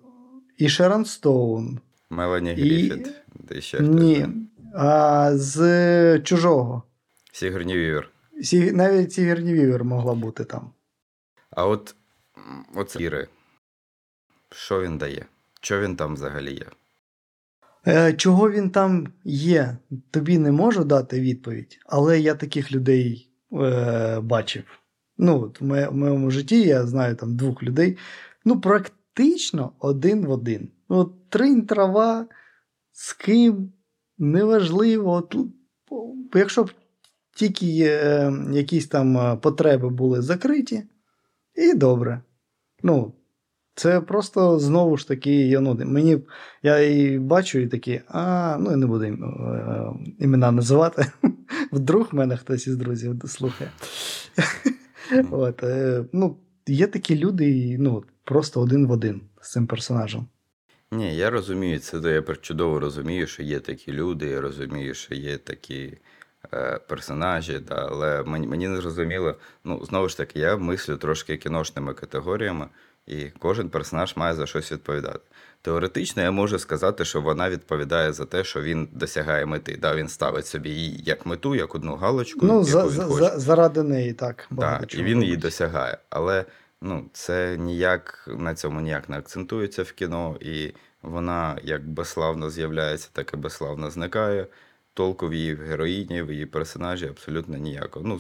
І 0.62 0.70
Шерон 0.70 1.06
Стоун. 1.06 1.80
Мелані 2.10 2.50
І- 2.50 2.54
Гріфіт. 2.54 3.14
Де 3.34 3.62
ще 3.62 3.80
Ні. 3.80 4.28
А 4.74 5.32
з 5.34 6.20
чужого. 6.20 6.84
Сігурні 7.32 7.78
Вівер. 7.78 8.10
Сі, 8.42 8.72
навіть 8.72 9.14
Сігерні 9.14 9.54
Вівер 9.54 9.84
могла 9.84 10.14
бути 10.14 10.44
там. 10.44 10.72
А 11.52 11.68
от 11.68 11.96
оце 12.76 13.04
Іри. 13.04 13.28
Що 14.52 14.82
він 14.82 14.98
дає? 14.98 15.26
Що 15.62 15.82
він 15.82 15.96
там 15.96 16.14
взагалі 16.14 16.54
є? 16.54 16.66
Е, 17.88 18.14
чого 18.14 18.52
він 18.52 18.70
там 18.70 19.08
є, 19.24 19.78
тобі 20.12 20.38
не 20.38 20.52
можу 20.52 20.84
дати 20.84 21.20
відповідь, 21.20 21.80
але 21.86 22.20
я 22.20 22.36
таких 22.36 22.72
людей 22.72 23.30
е, 23.54 24.20
бачив. 24.20 24.64
Ну, 25.18 25.42
от 25.42 25.62
в 25.62 25.92
моєму 25.92 26.32
житті 26.32 26.62
я 26.62 26.86
знаю 26.86 27.16
там 27.16 27.36
двох 27.36 27.64
людей. 27.64 27.98
Ну, 28.46 28.62
практично 28.62 29.01
один 29.80 30.26
в 30.26 30.32
один. 30.32 30.72
Ну, 30.90 30.98
От 30.98 31.30
тринь 31.30 31.66
трава, 31.66 32.28
з 32.92 33.14
ким, 33.14 33.74
неважливо. 34.18 35.30
Якщо 36.34 36.64
б 36.64 36.72
тільки 37.36 37.80
е, 37.82 38.34
якісь 38.52 38.88
там 38.88 39.18
е, 39.18 39.36
потреби 39.36 39.90
були 39.90 40.22
закриті, 40.22 40.84
і 41.56 41.74
добре. 41.74 42.22
Ну, 42.84 43.14
це 43.76 44.02
просто 44.02 44.60
знову 44.60 44.98
ж 44.98 45.08
таки, 45.08 45.32
я, 45.32 45.60
ну, 45.60 45.76
мені 45.86 46.18
я 46.64 46.80
і 46.80 47.20
бачу, 47.20 47.60
і 47.60 47.68
такі, 47.68 48.02
а, 48.08 48.58
ну 48.60 48.72
я 48.72 48.78
не 48.78 48.86
буду 48.86 49.06
е, 49.06 49.16
імена 50.20 50.52
називати. 50.52 51.06
Вдруг 51.72 52.10
мене 52.12 52.38
хтось 52.38 52.68
із 52.68 52.78
друзів 52.78 53.22
слухає. 53.26 53.72
От, 55.32 55.64
е, 55.64 56.06
ну, 56.14 56.38
є 56.68 56.88
такі 56.88 57.18
люди, 57.18 57.78
ну, 57.80 58.04
просто 58.32 58.62
один 58.62 58.88
в 58.88 58.92
один 58.92 59.22
з 59.42 59.52
цим 59.52 59.68
персонажем. 59.68 60.28
Ні, 60.92 61.16
я 61.16 61.30
розумію, 61.30 61.80
це 61.80 61.98
я 62.04 62.36
чудово 62.42 62.80
розумію, 62.80 63.28
що 63.28 63.44
є 63.44 63.60
такі 63.60 63.92
люди, 63.92 64.28
я 64.28 64.42
розумію, 64.42 64.94
що 64.94 65.16
є 65.16 65.38
такі 65.38 65.98
е, 66.54 66.80
персонажі, 66.88 67.60
да, 67.60 67.88
але 67.92 68.24
мені, 68.24 68.48
мені 68.48 68.68
не 68.68 68.82
зрозуміло. 68.82 69.36
Ну, 69.64 69.86
знову 69.86 70.10
ж 70.10 70.18
таки, 70.18 70.40
я 70.40 70.58
мислю 70.58 70.98
трошки 70.98 71.38
кіношними 71.38 71.94
категоріями, 71.94 72.68
і 73.08 73.26
кожен 73.40 73.70
персонаж 73.70 74.16
має 74.16 74.34
за 74.34 74.46
щось 74.46 74.72
відповідати. 74.72 75.20
Теоретично 75.62 76.22
я 76.24 76.32
можу 76.32 76.60
сказати, 76.60 77.06
що 77.06 77.22
вона 77.22 77.50
відповідає 77.50 78.14
за 78.14 78.26
те, 78.26 78.44
що 78.44 78.62
він 78.62 78.88
досягає 78.92 79.46
мети. 79.46 79.78
Да, 79.82 79.96
він 79.96 80.08
ставить 80.08 80.46
собі 80.46 80.70
її 80.70 81.04
як 81.06 81.26
мету, 81.26 81.56
як 81.56 81.76
одну 81.76 81.96
галочку, 81.96 82.46
Ну, 82.46 82.54
яку 82.54 82.64
за, 82.64 82.88
він 82.88 83.02
хоче. 83.02 83.24
за, 83.26 83.40
заради 83.40 83.84
неї 83.84 84.14
так. 84.14 84.50
Так, 84.60 84.94
і 84.96 85.04
він 85.04 85.24
її 85.24 85.38
досягає. 85.38 85.98
Але 86.10 86.46
ну, 86.82 87.06
це 87.14 87.58
ніяк 87.58 88.30
на 88.38 88.56
цьому 88.56 88.82
ніяк 88.82 89.10
не 89.10 89.18
акцентується 89.18 89.84
в 89.84 89.92
кіно, 89.92 90.38
і 90.42 90.74
вона 91.02 91.58
як 91.64 91.88
безславно 91.90 92.50
з'являється, 92.50 93.10
так 93.14 93.32
і 93.34 93.38
безславно 93.38 93.92
зникає. 93.92 94.48
Толку 94.94 95.28
в 95.28 95.34
її 95.34 95.56
героїні, 95.56 96.22
в 96.22 96.32
її 96.32 96.46
персонажі 96.46 97.08
абсолютно 97.08 97.58
ніякого. 97.58 98.08
Ну, 98.08 98.20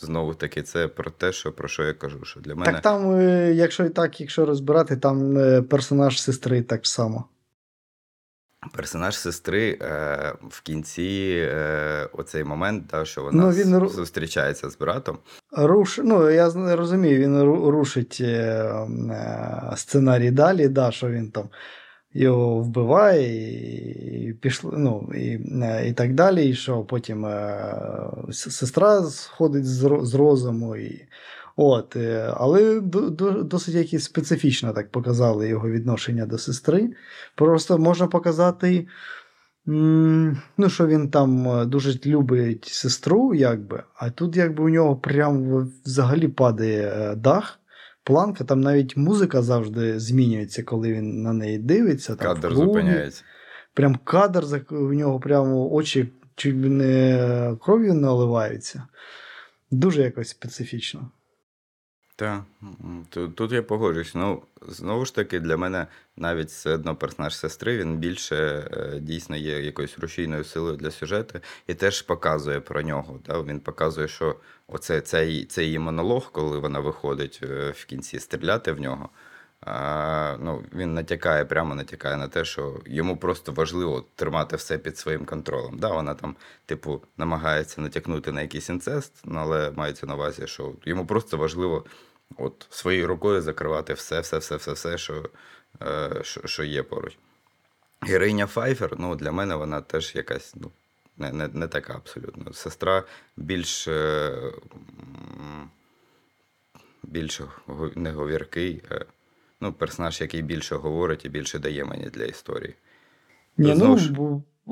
знову 0.00 0.34
таки, 0.34 0.62
це 0.62 0.88
про 0.88 1.10
те, 1.10 1.32
що, 1.32 1.52
про 1.52 1.68
що 1.68 1.84
я 1.84 1.92
кажу. 1.92 2.24
Що 2.24 2.40
для 2.40 2.54
мене 2.54 2.72
Так 2.72 2.82
там, 2.82 3.14
е, 3.14 3.52
якщо 3.54 3.84
і 3.84 3.90
так, 3.90 4.20
якщо 4.20 4.46
розбирати, 4.46 4.96
там 4.96 5.38
е, 5.38 5.62
персонаж 5.62 6.22
сестри 6.22 6.62
так 6.62 6.86
само. 6.86 7.24
Персонаж 8.76 9.16
сестри 9.18 9.78
е, 9.82 10.32
в 10.48 10.60
кінці 10.62 11.36
е, 11.48 12.08
оцей 12.12 12.44
момент, 12.44 12.84
да, 12.90 13.04
що 13.04 13.22
вона 13.22 13.42
Ну, 13.42 13.50
він 13.50 13.88
з- 13.88 13.92
зустрічається 13.94 14.70
з 14.70 14.78
братом. 14.78 15.18
Руш, 15.52 16.00
ну, 16.04 16.30
я 16.30 16.50
розумію, 16.76 17.18
він 17.20 17.42
рушить 17.70 18.18
е, 18.20 18.26
е, 19.10 19.72
сценарій 19.76 20.30
далі, 20.30 20.68
да, 20.68 20.90
що 20.90 21.08
він 21.08 21.30
там 21.30 21.48
його 22.14 22.58
вбиває 22.58 23.32
і, 24.28 24.32
пішло, 24.32 24.72
ну, 24.76 25.10
і, 25.14 25.40
е, 25.62 25.88
і 25.88 25.92
так 25.92 26.14
далі, 26.14 26.48
і 26.48 26.54
що 26.54 26.80
потім 26.80 27.26
е, 27.26 27.64
сестра 28.30 29.02
сходить 29.02 29.66
з, 29.66 29.98
з 30.02 30.14
розуму, 30.14 30.76
і 30.76 31.08
От, 31.60 31.96
е, 31.96 32.34
але 32.36 32.80
до, 32.80 33.10
до, 33.10 33.30
досить 33.30 33.74
якось 33.74 34.04
специфічно 34.04 34.72
так 34.72 34.90
показали 34.90 35.48
його 35.48 35.70
відношення 35.70 36.26
до 36.26 36.38
сестри. 36.38 36.90
Просто 37.36 37.78
можна 37.78 38.06
показати, 38.06 38.86
ну, 39.66 40.68
що 40.68 40.86
він 40.86 41.10
там 41.10 41.48
е, 41.48 41.64
дуже 41.64 41.98
любить 42.06 42.64
сестру, 42.64 43.34
якби, 43.34 43.82
а 43.94 44.10
тут 44.10 44.36
якби 44.36 44.64
у 44.64 44.68
нього 44.68 44.96
прям 44.96 45.56
взагалі 45.84 46.28
падає 46.28 46.92
е, 46.96 47.14
дах. 47.14 47.60
Планка, 48.04 48.44
там 48.44 48.60
навіть 48.60 48.96
музика 48.96 49.42
завжди 49.42 50.00
змінюється, 50.00 50.62
коли 50.62 50.92
він 50.92 51.22
на 51.22 51.32
неї 51.32 51.58
дивиться. 51.58 52.14
Там, 52.14 52.34
Кадр 52.34 52.48
клубі. 52.48 52.66
зупиняється. 52.66 53.24
Прям 53.74 53.96
кадр, 54.04 54.44
у 54.70 54.92
нього 54.92 55.20
прямо 55.20 55.72
очі 55.72 56.12
чуть 56.36 56.56
би 56.56 56.68
не 56.68 57.56
кров'ю 57.60 57.94
наливаються. 57.94 58.82
Дуже 59.70 60.02
якось 60.02 60.28
специфічно. 60.28 61.10
Так, 62.18 62.42
тут, 63.10 63.36
тут 63.36 63.52
я 63.52 63.62
погоджуюсь. 63.62 64.14
Ну, 64.14 64.42
знову 64.68 65.04
ж 65.04 65.14
таки, 65.14 65.40
для 65.40 65.56
мене 65.56 65.86
навіть 66.16 66.48
все 66.48 66.74
одно 66.74 66.96
персонаж 66.96 67.36
сестри, 67.36 67.78
він 67.78 67.96
більше 67.96 68.36
е, 68.36 68.98
дійсно 69.00 69.36
є 69.36 69.60
якоюсь 69.60 69.98
рушійною 69.98 70.44
силою 70.44 70.76
для 70.76 70.90
сюжету 70.90 71.40
і 71.66 71.74
теж 71.74 72.02
показує 72.02 72.60
про 72.60 72.82
нього. 72.82 73.20
Да? 73.26 73.42
Він 73.42 73.60
показує, 73.60 74.08
що 74.08 74.36
оце, 74.66 75.00
цей, 75.00 75.44
цей 75.44 75.66
її 75.66 75.78
монолог, 75.78 76.32
коли 76.32 76.58
вона 76.58 76.80
виходить 76.80 77.40
е, 77.42 77.70
в 77.70 77.84
кінці 77.84 78.18
стріляти 78.18 78.72
в 78.72 78.80
нього. 78.80 79.08
А, 79.60 80.36
ну, 80.40 80.64
він 80.74 80.94
натякає, 80.94 81.44
прямо 81.44 81.74
натякає 81.74 82.16
на 82.16 82.28
те, 82.28 82.44
що 82.44 82.80
йому 82.86 83.16
просто 83.16 83.52
важливо 83.52 84.04
тримати 84.14 84.56
все 84.56 84.78
під 84.78 84.98
своїм 84.98 85.24
контролем. 85.24 85.78
Да, 85.78 85.88
вона 85.88 86.14
там, 86.14 86.36
типу, 86.66 87.02
намагається 87.16 87.80
натякнути 87.80 88.32
на 88.32 88.42
якийсь 88.42 88.68
інцест, 88.68 89.12
але 89.34 89.70
мається 89.70 90.06
на 90.06 90.14
увазі, 90.14 90.46
що 90.46 90.72
йому 90.84 91.06
просто 91.06 91.36
важливо 91.36 91.84
от 92.36 92.66
своєю 92.70 93.06
рукою 93.06 93.42
закривати 93.42 93.94
все, 93.94 94.20
все, 94.20 94.38
все, 94.38 94.56
все, 94.56 94.72
все, 94.72 94.98
що, 94.98 95.30
е, 95.82 96.10
що, 96.22 96.40
що 96.46 96.64
є 96.64 96.82
поруч. 96.82 97.18
Героїня 98.00 98.46
Файфер, 98.46 98.94
ну, 98.98 99.16
для 99.16 99.32
мене 99.32 99.54
вона 99.54 99.80
теж 99.80 100.14
якась, 100.14 100.54
ну, 100.56 100.70
не, 101.16 101.32
не, 101.32 101.48
не 101.48 101.66
така 101.68 101.94
абсолютно. 101.94 102.52
Сестра 102.52 103.02
більш, 103.36 103.88
е, 103.88 104.32
більш 107.02 107.40
не 107.94 108.10
говіркий, 108.12 108.82
е, 108.90 109.04
ну, 109.60 109.72
персонаж, 109.72 110.20
який 110.20 110.42
більше 110.42 110.76
говорить 110.76 111.24
і 111.24 111.28
більше 111.28 111.58
дає 111.58 111.84
мені 111.84 112.04
для 112.04 112.24
історії. 112.24 112.74
Ні, 113.56 113.74
ну, 113.76 113.98
ж- 113.98 114.12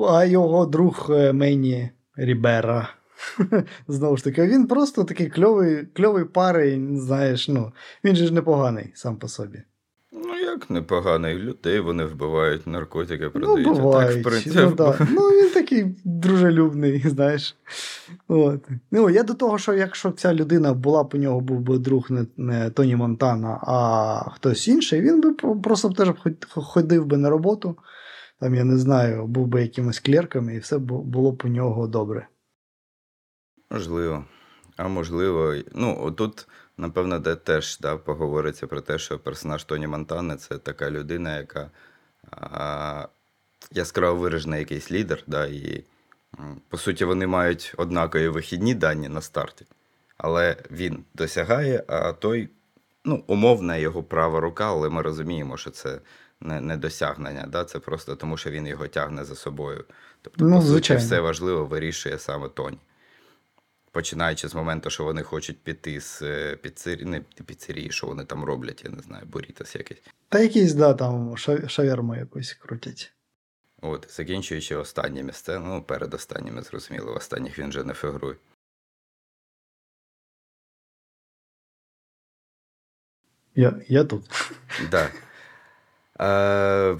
а 0.08 0.24
його 0.24 0.66
друг 0.66 1.06
е, 1.10 1.32
Мені 1.32 1.90
Рібера. 2.16 2.94
Знову 3.88 4.16
ж 4.16 4.24
таки, 4.24 4.42
він 4.46 4.66
просто 4.66 5.04
такий 5.04 5.26
кльовий, 5.30 5.86
кльовий 5.94 6.24
парень, 6.24 7.00
знаєш, 7.00 7.48
ну, 7.48 7.72
він 8.04 8.16
же 8.16 8.26
ж 8.26 8.34
непоганий 8.34 8.92
сам 8.94 9.16
по 9.16 9.28
собі. 9.28 9.62
Ну, 10.12 10.34
як 10.36 10.70
непоганий 10.70 11.34
людей, 11.34 11.80
вони 11.80 12.04
вбивають, 12.04 12.66
наркотики 12.66 13.24
Ну, 13.24 13.30
продають. 13.30 13.68
а 13.68 13.92
так, 13.92 14.10
в 14.10 14.22
принципі, 14.22 14.58
Ну, 14.62 14.70
да. 14.74 14.98
ну, 15.10 15.20
він 15.28 15.50
такий 15.50 15.84
дружелюбний, 16.04 17.00
знаєш. 17.08 17.56
От. 18.28 18.68
Ну, 18.90 19.10
я 19.10 19.22
до 19.22 19.34
того, 19.34 19.58
що 19.58 19.74
якщо 19.74 20.10
ця 20.10 20.34
людина 20.34 20.74
була 20.74 21.04
б 21.04 21.10
у 21.14 21.18
нього 21.18 21.40
був 21.40 21.60
би 21.60 21.78
друг 21.78 22.06
не, 22.10 22.26
не 22.36 22.70
Тоні 22.70 22.96
Монтана, 22.96 23.58
а 23.62 24.30
хтось 24.30 24.68
інший, 24.68 25.00
він 25.00 25.20
би 25.20 25.34
просто 25.62 25.90
теж 25.90 26.08
ходив 26.50 27.06
би 27.06 27.16
на 27.16 27.30
роботу. 27.30 27.76
Там, 28.40 28.54
я 28.54 28.64
не 28.64 28.78
знаю, 28.78 29.26
був 29.26 29.46
би 29.46 29.62
якимось 29.62 30.00
клерком, 30.00 30.50
і 30.50 30.58
все 30.58 30.78
було 30.78 31.32
б 31.32 31.42
у 31.44 31.48
нього 31.48 31.86
добре. 31.86 32.26
Можливо. 33.70 34.24
А 34.76 34.88
можливо, 34.88 35.54
ну, 35.72 36.10
тут, 36.10 36.48
напевно, 36.76 37.18
де 37.18 37.34
теж 37.36 37.78
да, 37.78 37.96
поговориться 37.96 38.66
про 38.66 38.80
те, 38.80 38.98
що 38.98 39.18
персонаж 39.18 39.64
Тоні 39.64 39.86
Монтани 39.86 40.36
це 40.36 40.58
така 40.58 40.90
людина, 40.90 41.36
яка 41.36 41.70
а, 42.30 43.08
яскраво 43.72 44.16
виражений 44.16 44.58
якийсь 44.58 44.92
лідер, 44.92 45.22
да, 45.26 45.46
і 45.46 45.84
по 46.68 46.78
суті 46.78 47.04
вони 47.04 47.26
мають 47.26 47.74
однакові 47.76 48.28
вихідні 48.28 48.74
дані 48.74 49.08
на 49.08 49.20
старті. 49.20 49.66
Але 50.18 50.56
він 50.70 51.04
досягає, 51.14 51.84
а 51.88 52.12
той, 52.12 52.48
ну, 53.04 53.24
умовна 53.26 53.76
його 53.76 54.02
права 54.02 54.40
рука, 54.40 54.66
але 54.66 54.88
ми 54.88 55.02
розуміємо, 55.02 55.56
що 55.56 55.70
це 55.70 55.98
не, 56.40 56.60
не 56.60 56.76
досягнення, 56.76 57.46
да? 57.48 57.64
це 57.64 57.78
просто 57.78 58.16
тому, 58.16 58.36
що 58.36 58.50
він 58.50 58.66
його 58.66 58.88
тягне 58.88 59.24
за 59.24 59.34
собою. 59.34 59.84
Тобто, 60.22 60.44
Ну, 60.44 60.56
по 60.56 60.66
суті, 60.66 60.96
все 60.96 61.20
важливо 61.20 61.64
вирішує 61.64 62.18
саме 62.18 62.48
Тоні. 62.48 62.78
Починаючи 63.96 64.48
з 64.48 64.54
моменту, 64.54 64.90
що 64.90 65.04
вони 65.04 65.22
хочуть 65.22 65.58
піти 65.58 66.00
з 66.00 66.22
е, 66.22 66.56
піцерії, 66.56 67.04
не 67.04 67.20
піцерії, 67.20 67.90
що 67.90 68.06
вони 68.06 68.24
там 68.24 68.44
роблять, 68.44 68.84
я 68.84 68.90
не 68.90 69.02
знаю, 69.02 69.26
бурітос 69.26 69.74
якийсь. 69.74 70.00
Та 70.28 70.38
якийсь, 70.38 70.74
да, 70.74 70.94
там 70.94 71.36
шаверму 71.68 72.14
якусь 72.16 72.54
крутять. 72.54 73.12
От, 73.82 74.06
закінчуючи 74.10 74.76
останніми 74.76 75.32
сценами, 75.32 75.74
ну, 75.74 75.82
перед 75.82 76.14
останніми, 76.14 76.62
зрозуміло, 76.62 77.12
в 77.12 77.16
останніх 77.16 77.58
він 77.58 77.68
вже 77.68 77.84
не 77.84 77.94
фігурує. 77.94 78.36
Я, 83.54 83.80
я 83.88 84.04
тут. 84.04 84.54
Да. 84.90 85.10
Е, 86.20 86.98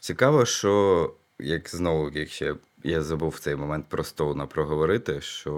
цікаво, 0.00 0.46
що 0.46 1.14
як 1.38 1.68
знову, 1.68 2.10
якщо 2.10 2.56
я 2.84 3.02
забув 3.02 3.30
в 3.30 3.38
цей 3.38 3.56
момент 3.56 3.86
про 3.88 4.04
Стоуна 4.04 4.46
проговорити, 4.46 5.20
що 5.20 5.52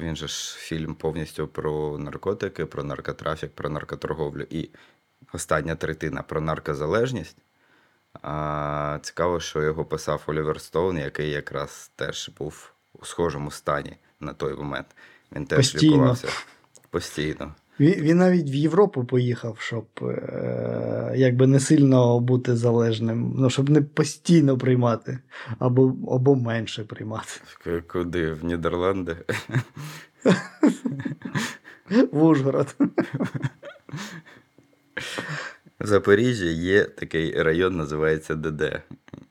він 0.00 0.16
же 0.16 0.28
ж 0.28 0.56
фільм 0.56 0.94
повністю 0.94 1.46
про 1.48 1.98
наркотики, 1.98 2.66
про 2.66 2.84
наркотрафік, 2.84 3.52
про 3.54 3.68
наркоторговлю 3.68 4.46
і 4.50 4.70
остання 5.32 5.74
третина 5.74 6.22
про 6.22 6.40
наркозалежність. 6.40 7.36
А, 8.22 8.98
цікаво, 9.02 9.40
що 9.40 9.62
його 9.62 9.84
писав 9.84 10.22
Олівер 10.26 10.60
Стоун, 10.60 10.98
який 10.98 11.30
якраз 11.30 11.90
теж 11.96 12.30
був 12.38 12.72
у 12.92 13.04
схожому 13.04 13.50
стані 13.50 13.96
на 14.20 14.32
той 14.32 14.54
момент. 14.54 14.86
Він 15.32 15.46
теж 15.46 15.72
Постійно. 15.72 15.92
лікувався 15.92 16.28
постійно. 16.90 17.54
Він, 17.80 17.94
він 17.94 18.18
навіть 18.18 18.50
в 18.50 18.54
Європу 18.54 19.04
поїхав, 19.04 19.56
щоб 19.60 19.86
е, 20.02 21.12
якби 21.16 21.46
не 21.46 21.60
сильно 21.60 22.20
бути 22.20 22.56
залежним, 22.56 23.34
ну, 23.38 23.50
щоб 23.50 23.70
не 23.70 23.82
постійно 23.82 24.58
приймати, 24.58 25.18
або, 25.58 25.94
або 26.10 26.34
менше 26.34 26.84
приймати. 26.84 27.30
Куди? 27.86 28.32
В 28.32 28.44
Нідерланди? 28.44 29.16
В 32.12 32.22
Ужгород. 32.24 32.76
В 35.80 35.86
Запоріжжі 35.86 36.52
є 36.52 36.84
такий 36.84 37.42
район, 37.42 37.76
називається 37.76 38.34
ДД. 38.34 38.82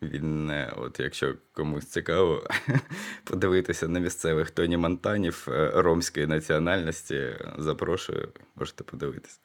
Він, 0.01 0.49
е, 0.49 0.73
от 0.77 0.99
якщо 0.99 1.35
комусь 1.53 1.85
цікаво, 1.85 2.43
подивитися 3.23 3.87
на 3.87 3.99
місцевих 3.99 4.51
Тоні 4.51 4.77
Монтанів 4.77 5.47
е, 5.51 5.71
ромської 5.75 6.27
національності, 6.27 7.21
запрошую, 7.57 8.29
можете 8.55 8.83
подивитися. 8.83 9.39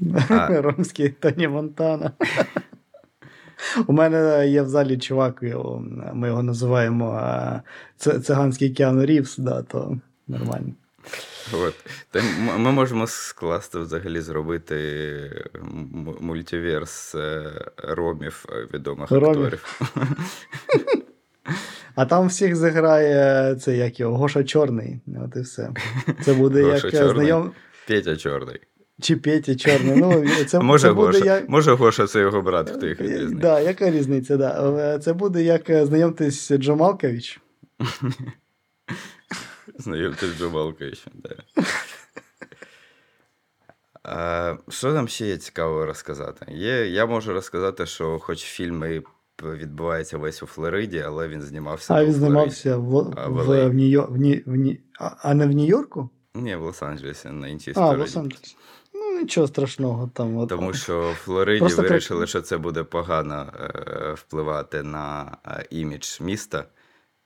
А. 0.28 0.62
Ромський 0.62 1.08
Тоні 1.08 1.48
Монтана. 1.48 2.12
У 3.86 3.92
мене 3.92 4.48
є 4.48 4.62
в 4.62 4.68
залі 4.68 4.98
чувак, 4.98 5.42
ми 6.12 6.28
його 6.28 6.42
називаємо 6.42 7.18
е, 7.18 8.20
циганський 8.20 8.70
Кіану 8.70 9.06
Рівс, 9.06 9.38
да, 9.38 9.62
то 9.62 10.00
нормально. 10.28 10.74
От. 11.52 11.74
Та 12.10 12.22
ми 12.58 12.72
можемо 12.72 13.06
скласти 13.06 13.78
взагалі 13.78 14.20
зробити 14.20 15.44
мультиверс 16.20 17.14
е, 17.14 17.50
ромів 17.78 18.44
е, 18.52 18.66
відомих 18.74 19.10
Ромів. 19.10 19.28
акторів. 19.44 19.80
А 21.94 22.04
там 22.06 22.26
всіх 22.28 22.56
заграє 22.56 23.54
це 23.56 23.76
як 23.76 24.00
його 24.00 24.16
Гоша 24.16 24.44
Чорний. 24.44 25.00
От 25.24 25.36
і 25.36 25.40
все. 25.40 25.70
Це 26.24 26.34
буде 26.34 26.62
Гоша 26.62 26.86
як 26.86 26.96
Чорний? 26.96 27.14
знайом. 27.14 27.52
Петя 27.88 28.16
Чорний. 28.16 28.60
Чи 29.00 29.16
Петя 29.16 29.54
Чорний. 29.54 29.96
Ну, 29.96 30.24
це, 30.46 30.58
може 30.62 30.88
це 30.88 30.92
буде 30.94 31.06
Гоша? 31.18 31.24
як. 31.24 31.48
Може 31.48 31.72
Гоша 31.72 32.06
це 32.06 32.20
його 32.20 32.42
брат, 32.42 32.70
хто 32.70 32.86
їх 32.86 33.00
Е, 33.00 33.04
відрізний. 33.04 33.38
Да, 33.40 33.60
яка 33.60 33.90
різниця? 33.90 34.36
Да. 34.36 34.74
Е, 34.94 34.98
Це 34.98 35.12
буде 35.12 35.42
як 35.42 35.86
знайомтесь 35.86 36.52
Джо 36.52 36.76
Малкович. 36.76 37.40
Знайомтесь 39.78 40.28
з 40.30 40.38
Джомалковичем, 40.38 41.12
да. 41.14 41.30
А, 44.04 44.56
що 44.68 44.92
нам 44.92 45.08
ще 45.08 45.26
є 45.26 45.36
цікаво 45.36 45.86
розказати? 45.86 46.46
Є, 46.48 46.86
я 46.86 47.06
можу 47.06 47.32
розказати, 47.32 47.86
що 47.86 48.18
хоч 48.18 48.38
фільм 48.42 48.84
і 48.84 49.02
відбувається 49.46 50.18
весь 50.18 50.42
у 50.42 50.46
Флориді, 50.46 50.98
але 51.06 51.28
він 51.28 51.42
знімався. 51.42 51.94
А 51.94 52.04
він 52.04 52.12
знімався 52.12 52.76
в, 52.76 52.96
А, 53.16 53.28
в 53.28 53.32
в, 53.32 53.68
в, 53.68 53.74
Нью-Йор- 53.74 54.12
в, 54.12 54.16
Ні- 54.16 54.42
в, 54.46 54.54
Ні- 54.56 54.80
а, 55.00 55.10
а 55.22 55.34
не 55.34 55.46
в 55.46 55.50
Нью-Йорку? 55.50 56.08
Ні, 56.34 56.56
в 56.56 56.62
Лос-Анджелесі 56.66 57.30
на 57.32 57.48
іншій 57.48 57.72
А, 57.76 57.90
в. 57.92 58.00
Лос-Анджелесі. 58.00 58.56
Ну, 58.94 59.18
нічого 59.20 59.46
страшного 59.46 60.10
там. 60.14 60.36
От, 60.36 60.48
Тому 60.48 60.72
що 60.74 61.10
в 61.10 61.14
Флориді 61.14 61.58
Просто 61.60 61.82
вирішили, 61.82 62.18
треба- 62.18 62.26
що 62.26 62.40
це 62.40 62.58
буде 62.58 62.84
погано 62.84 63.52
е, 63.60 64.12
впливати 64.12 64.82
на 64.82 65.36
е, 65.46 65.66
імідж 65.70 66.20
міста, 66.20 66.64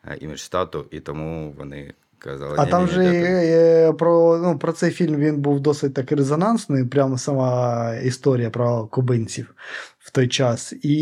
е, 0.04 0.16
імідж 0.20 0.38
штату, 0.38 0.86
і 0.90 1.00
тому 1.00 1.54
вони 1.58 1.94
Казали, 2.18 2.54
А 2.58 2.66
там 2.66 2.80
«Ні-ні, 2.80 2.94
же 2.94 3.04
е, 3.04 3.92
про, 3.92 4.38
ну, 4.42 4.58
про 4.58 4.72
цей 4.72 4.90
фільм 4.90 5.16
він 5.16 5.40
був 5.40 5.60
досить 5.60 5.94
таки 5.94 6.14
резонансний, 6.14 6.84
прямо 6.84 7.18
сама 7.18 7.94
історія 7.94 8.50
про 8.50 8.86
кубинців 8.86 9.54
в 9.98 10.10
той 10.10 10.28
час. 10.28 10.74
І 10.82 10.96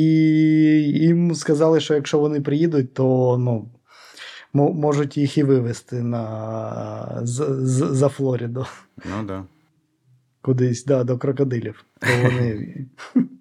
їм 0.83 1.35
сказали, 1.35 1.81
що 1.81 1.95
якщо 1.95 2.19
вони 2.19 2.41
приїдуть, 2.41 2.95
то 2.95 3.37
ну, 3.39 3.71
можуть 4.73 5.17
їх 5.17 5.39
і 5.39 5.43
вивезти 5.43 6.03
на, 6.03 7.21
з, 7.23 7.47
з, 7.49 7.97
за 7.97 8.09
Флориду 8.09 8.67
Ну 8.97 9.27
да. 9.27 9.45
кудись, 10.43 10.85
да, 10.85 11.05
до 11.05 11.19
крокодилів. 11.19 11.85
То 12.01 12.09
вони... 12.23 12.87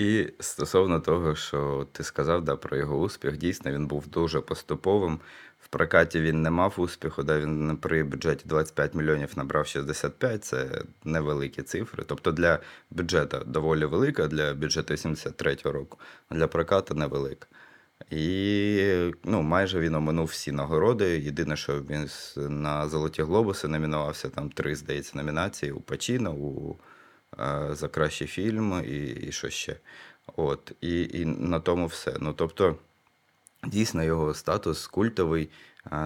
І 0.00 0.32
стосовно 0.40 1.00
того, 1.00 1.34
що 1.34 1.86
ти 1.92 2.04
сказав 2.04 2.44
да, 2.44 2.56
про 2.56 2.76
його 2.76 2.98
успіх, 2.98 3.36
дійсно 3.36 3.72
він 3.72 3.86
був 3.86 4.06
дуже 4.06 4.40
поступовим. 4.40 5.20
В 5.60 5.68
прокаті 5.68 6.20
він 6.20 6.42
не 6.42 6.50
мав 6.50 6.74
успіху, 6.76 7.22
да, 7.22 7.38
він 7.40 7.76
при 7.76 8.04
бюджеті 8.04 8.44
25 8.48 8.94
мільйонів 8.94 9.32
набрав 9.36 9.66
65, 9.66 10.44
це 10.44 10.82
невеликі 11.04 11.62
цифри. 11.62 12.04
Тобто 12.06 12.32
для 12.32 12.58
бюджету 12.90 13.38
доволі 13.46 13.84
велика, 13.84 14.26
для 14.26 14.54
бюджету 14.54 14.94
73-го 14.94 15.72
року, 15.72 15.98
а 16.28 16.34
для 16.34 16.46
прокату 16.46 16.94
невелика. 16.94 17.46
І 18.10 19.12
ну, 19.24 19.42
майже 19.42 19.80
він 19.80 19.94
оминув 19.94 20.26
всі 20.26 20.52
нагороди. 20.52 21.18
Єдине, 21.18 21.56
що 21.56 21.80
він 21.80 22.08
на 22.62 22.88
Золоті 22.88 23.22
Глобуси 23.22 23.68
номінувався, 23.68 24.28
там 24.28 24.50
три, 24.50 24.76
здається, 24.76 25.12
номінації 25.14 25.72
у 25.72 25.80
Пачіно, 25.80 26.32
у 26.32 26.76
за 27.70 27.88
кращий 27.88 28.26
фільм 28.26 28.84
і, 28.86 29.06
і 29.06 29.32
що 29.32 29.50
ще. 29.50 29.76
От, 30.36 30.72
і, 30.80 31.02
і 31.02 31.24
на 31.24 31.60
тому 31.60 31.86
все. 31.86 32.16
Ну, 32.20 32.32
тобто, 32.32 32.76
дійсно, 33.64 34.04
його 34.04 34.34
статус 34.34 34.86
культовий 34.86 35.48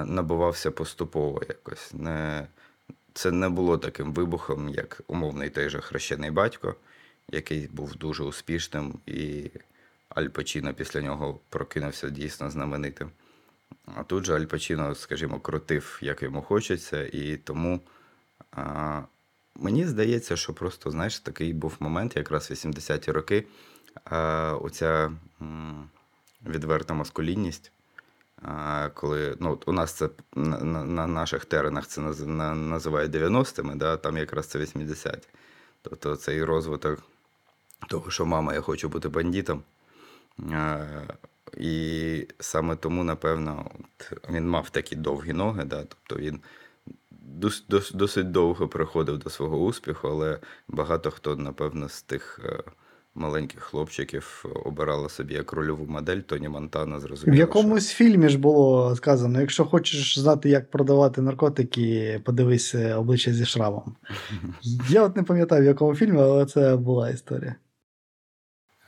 набувався 0.04 0.70
поступово 0.70 1.42
якось. 1.48 1.94
Не, 1.94 2.46
це 3.12 3.30
не 3.30 3.48
було 3.48 3.78
таким 3.78 4.12
вибухом, 4.12 4.68
як 4.68 5.00
умовний 5.06 5.50
той 5.50 5.68
же 5.68 5.80
хрещений 5.80 6.30
батько, 6.30 6.74
який 7.30 7.66
був 7.66 7.96
дуже 7.96 8.22
успішним, 8.22 8.98
і 9.06 9.50
Аль 10.08 10.28
Пачіно 10.28 10.74
після 10.74 11.00
нього 11.00 11.40
прокинувся 11.48 12.10
дійсно 12.10 12.50
знаменитим. 12.50 13.10
А 13.94 14.02
тут 14.02 14.24
же 14.24 14.34
Аль 14.34 14.44
Пачіно, 14.44 14.94
скажімо, 14.94 15.40
крутив, 15.40 15.98
як 16.02 16.22
йому 16.22 16.42
хочеться, 16.42 17.02
і 17.02 17.36
тому 17.36 17.80
мені 19.56 19.86
здається, 19.86 20.36
що 20.36 20.52
просто, 20.54 20.90
знаєш, 20.90 21.18
такий 21.18 21.52
був 21.52 21.76
момент, 21.80 22.16
якраз 22.16 22.50
80-ті 22.50 23.12
роки, 23.12 23.46
оця 24.60 25.12
відверта 26.46 26.94
маскулінність. 26.94 27.72
Коли 28.94 29.36
ну, 29.40 29.58
у 29.66 29.72
нас 29.72 29.92
це 29.92 30.08
на, 30.34 30.58
на, 30.58 30.84
на 30.84 31.06
наших 31.06 31.44
теренах 31.44 31.86
це 31.86 32.00
наз, 32.00 32.20
на, 32.20 32.54
називають 32.54 33.12
90-ми, 33.12 33.74
да, 33.74 33.96
там 33.96 34.16
якраз 34.16 34.46
це 34.46 34.58
80-ті. 34.58 35.28
Тобто 35.82 36.16
цей 36.16 36.44
розвиток 36.44 37.02
того, 37.88 38.10
що 38.10 38.26
мама, 38.26 38.54
я 38.54 38.60
хочу 38.60 38.88
бути 38.88 39.08
бандитом. 39.08 39.62
І 41.56 42.26
саме 42.40 42.76
тому, 42.76 43.04
напевно, 43.04 43.70
от, 43.74 44.30
він 44.30 44.48
мав 44.48 44.70
такі 44.70 44.96
довгі 44.96 45.32
ноги, 45.32 45.64
да, 45.64 45.84
тобто 45.84 46.22
він 46.22 46.40
дос, 47.26 47.64
дос, 47.68 47.92
досить 47.92 48.30
довго 48.30 48.68
приходив 48.68 49.18
до 49.18 49.30
свого 49.30 49.58
успіху, 49.58 50.08
але 50.08 50.38
багато 50.68 51.10
хто, 51.10 51.36
напевно, 51.36 51.88
з 51.88 52.02
тих 52.02 52.40
е, 52.44 52.62
маленьких 53.14 53.62
хлопчиків 53.62 54.44
обирала 54.64 55.08
собі 55.08 55.34
як 55.34 55.52
рольову 55.52 55.86
модель 55.86 56.18
Тоні 56.18 56.48
Монтана, 56.48 56.96
В 56.96 57.00
зрозуміло. 57.00 57.38
якомусь 57.38 57.88
фільмі 57.92 58.28
ж 58.28 58.38
було 58.38 58.96
сказано: 58.96 59.40
якщо 59.40 59.64
хочеш 59.64 60.18
знати, 60.18 60.48
як 60.48 60.70
продавати 60.70 61.22
наркотики, 61.22 62.20
подивись 62.24 62.74
обличчя 62.74 63.32
зі 63.32 63.44
шрамом. 63.44 63.96
Я 64.88 65.02
от 65.02 65.16
не 65.16 65.22
пам'ятаю, 65.22 65.62
в 65.62 65.66
якому 65.66 65.94
фільмі, 65.94 66.18
але 66.20 66.46
це 66.46 66.76
була 66.76 67.10
історія. 67.10 67.54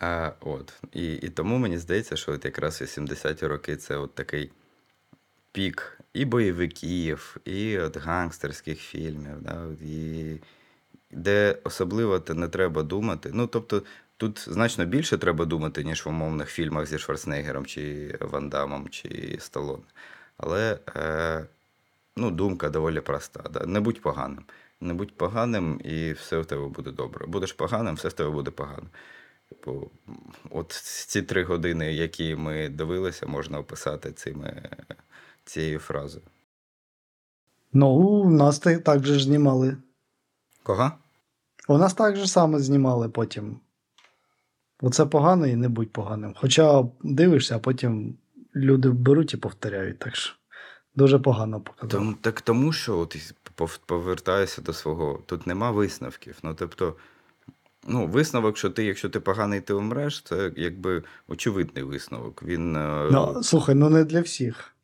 А, 0.01 0.33
от. 0.41 0.73
І, 0.93 1.15
і 1.15 1.29
тому 1.29 1.59
мені 1.59 1.79
здається, 1.79 2.17
що 2.17 2.33
от 2.33 2.45
якраз 2.45 2.83
80-ті 2.83 3.47
роки 3.47 3.77
це 3.77 3.97
от 3.97 4.15
такий 4.15 4.53
пік 5.57 5.99
і 6.13 6.25
бойовиків, 6.25 7.37
і 7.45 7.79
от 7.79 7.97
гангстерських 7.97 8.81
фільмів, 8.81 9.41
да, 9.41 9.67
і, 9.83 10.37
де 11.11 11.57
особливо 11.65 12.23
не 12.29 12.49
треба 12.49 12.83
думати. 12.83 13.31
Ну, 13.33 13.47
тобто, 13.47 13.83
тут 14.17 14.49
значно 14.49 14.85
більше 14.85 15.19
треба 15.19 15.45
думати, 15.45 15.85
ніж 15.85 16.07
в 16.07 16.09
умовних 16.09 16.49
фільмах 16.49 16.87
зі 16.87 16.99
Шварценеггером, 16.99 17.67
чи 17.67 18.15
Ван 18.21 18.49
Дамом, 18.49 18.89
чи 18.89 19.37
Сталоне. 19.41 19.83
Але 20.37 20.79
е, 20.97 21.47
ну, 22.17 22.31
думка 22.31 22.71
доволі 22.71 23.01
проста. 23.01 23.43
Да? 23.51 23.67
Не 23.67 23.81
будь 23.81 24.01
поганим. 24.01 24.45
Не 24.81 24.95
будь 24.95 25.17
поганим, 25.17 25.81
і 25.85 26.13
все 26.13 26.39
в 26.39 26.47
тебе 26.47 26.69
буде 26.69 26.91
добре. 26.91 27.27
Будеш 27.27 27.53
поганим, 27.53 27.95
все 27.95 28.09
в 28.09 28.13
тебе 28.13 28.31
буде 28.31 28.51
погано. 28.51 28.87
Типу, 29.49 29.91
от 30.51 30.73
ці 31.07 31.23
три 31.23 31.45
години, 31.45 31.93
які 31.93 32.37
ми 32.37 32.69
дивилися, 32.69 33.27
можна 33.27 33.59
описати 33.59 34.13
цими, 34.13 34.63
цією 35.47 35.79
фразою. 35.79 36.25
Ну, 37.73 37.89
у 37.99 38.31
нас 38.31 38.59
та- 38.59 38.79
так 38.79 39.05
же 39.07 39.19
ж 39.19 39.25
знімали. 39.25 39.77
Кого? 40.63 40.93
У 41.69 41.79
нас 41.79 41.95
так 41.95 42.17
же 42.17 42.27
само 42.27 42.59
знімали 42.59 43.09
потім. 43.09 43.61
Оце 44.81 45.07
погано 45.07 45.47
і 45.47 45.57
не 45.57 45.69
будь 45.69 45.93
поганим. 45.93 46.35
Хоча 46.41 46.85
дивишся, 47.03 47.57
а 47.57 47.59
потім 47.59 48.15
люди 48.57 48.91
беруть 48.91 49.35
і 49.35 49.37
повторяють. 49.37 49.99
Так 49.99 50.17
що 50.17 50.35
дуже 50.95 51.19
погано 51.19 51.61
показали. 51.61 51.91
Тому, 52.05 52.17
так 52.21 52.41
тому, 52.41 52.73
що 52.73 52.99
от 52.99 53.17
повертаюся 53.87 54.63
до 54.63 54.73
свого, 54.73 55.23
тут 55.27 55.47
нема 55.47 55.71
висновків. 55.71 56.39
Ну, 56.43 56.55
тобто, 56.55 56.97
ну, 57.89 58.07
висновок, 58.07 58.59
що 58.59 58.71
ти, 58.71 58.85
якщо 58.85 59.09
ти 59.09 59.21
поганий, 59.21 59.61
ти 59.61 59.75
умреш, 59.75 60.23
це 60.23 60.53
якби 60.57 61.03
очевидний 61.29 61.85
висновок. 61.85 62.43
Він 62.43 62.77
е, 62.77 63.09
Ну, 63.13 63.43
слухай, 63.43 63.75
ну 63.75 63.91
не 63.91 64.05
для 64.05 64.21
всіх. 64.21 64.76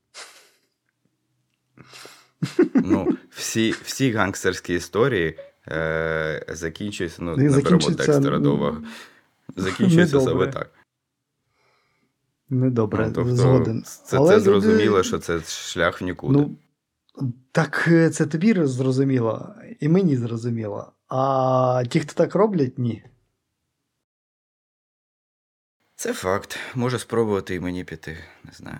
Ну, 2.74 3.08
всі, 3.30 3.70
всі 3.70 4.10
гангстерські 4.10 4.74
історії 4.74 5.38
е, 5.68 6.46
закінчуються, 6.48 7.22
ну, 7.22 7.36
не 7.36 7.42
беремо 7.42 7.62
закінчуються, 7.62 8.06
Декстера 8.06 8.38
до 8.38 8.56
ну, 9.56 10.20
саме 10.20 10.46
так. 10.46 10.70
Недобре, 12.50 13.06
Ну, 13.06 13.12
тобто, 13.14 13.36
згоден. 13.36 13.82
Це, 13.82 14.16
Але 14.16 14.28
це 14.28 14.34
люди- 14.34 14.44
зрозуміло, 14.44 15.02
що 15.02 15.18
це 15.18 15.40
шлях 15.40 16.00
в 16.00 16.04
нікуди. 16.04 16.38
Ну, 16.38 16.58
так 17.52 17.88
е, 17.88 18.10
це 18.10 18.26
тобі 18.26 18.66
зрозуміло, 18.66 19.54
і 19.80 19.88
мені 19.88 20.16
зрозуміло. 20.16 20.92
А 21.08 21.82
ті, 21.88 22.00
хто 22.00 22.14
так 22.14 22.34
роблять, 22.34 22.78
ні. 22.78 23.04
Це 25.96 26.12
факт. 26.12 26.58
Може 26.74 26.98
спробувати 26.98 27.54
і 27.54 27.60
мені 27.60 27.84
піти, 27.84 28.18
не 28.44 28.52
знаю. 28.52 28.78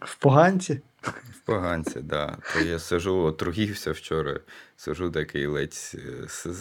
В 0.00 0.16
поганці. 0.18 0.80
В 1.06 1.40
поганці, 1.44 2.00
да. 2.00 2.36
То 2.52 2.60
я 2.60 2.78
сижу, 2.78 3.18
отругівся 3.18 3.92
вчора, 3.92 4.40
сижу 4.76 5.10
такий 5.10 5.46
ледь, 5.46 5.92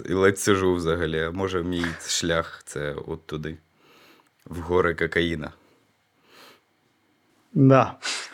е, 0.08 0.13
ледь 0.13 0.39
сижу 0.39 0.75
взагалі. 0.75 1.21
А 1.21 1.31
може 1.31 1.63
мій 1.63 1.86
шлях 2.08 2.62
це 2.65 2.95
от 3.08 3.25
туди, 3.27 3.58
в 4.45 4.60
гори 4.60 4.95
кокаїна. 4.95 5.51
Да. 7.53 7.95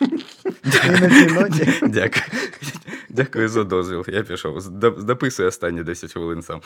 На 1.00 1.10
цій 1.10 1.26
ноті. 1.26 1.78
Дякую. 1.82 2.24
Дякую 3.08 3.48
за 3.48 3.64
дозвіл. 3.64 4.04
Я 4.08 4.22
пішов. 4.22 4.68
Дописую 5.04 5.48
останні 5.48 5.82
10 5.82 6.12
хвилин 6.12 6.42
сам. 6.42 6.60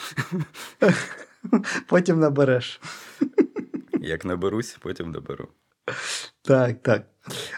Потім 1.86 2.20
набереш. 2.20 2.80
Як 4.00 4.24
наберусь, 4.24 4.76
потім 4.80 5.12
доберу. 5.12 5.48
Так, 6.42 6.82
так. 6.82 7.02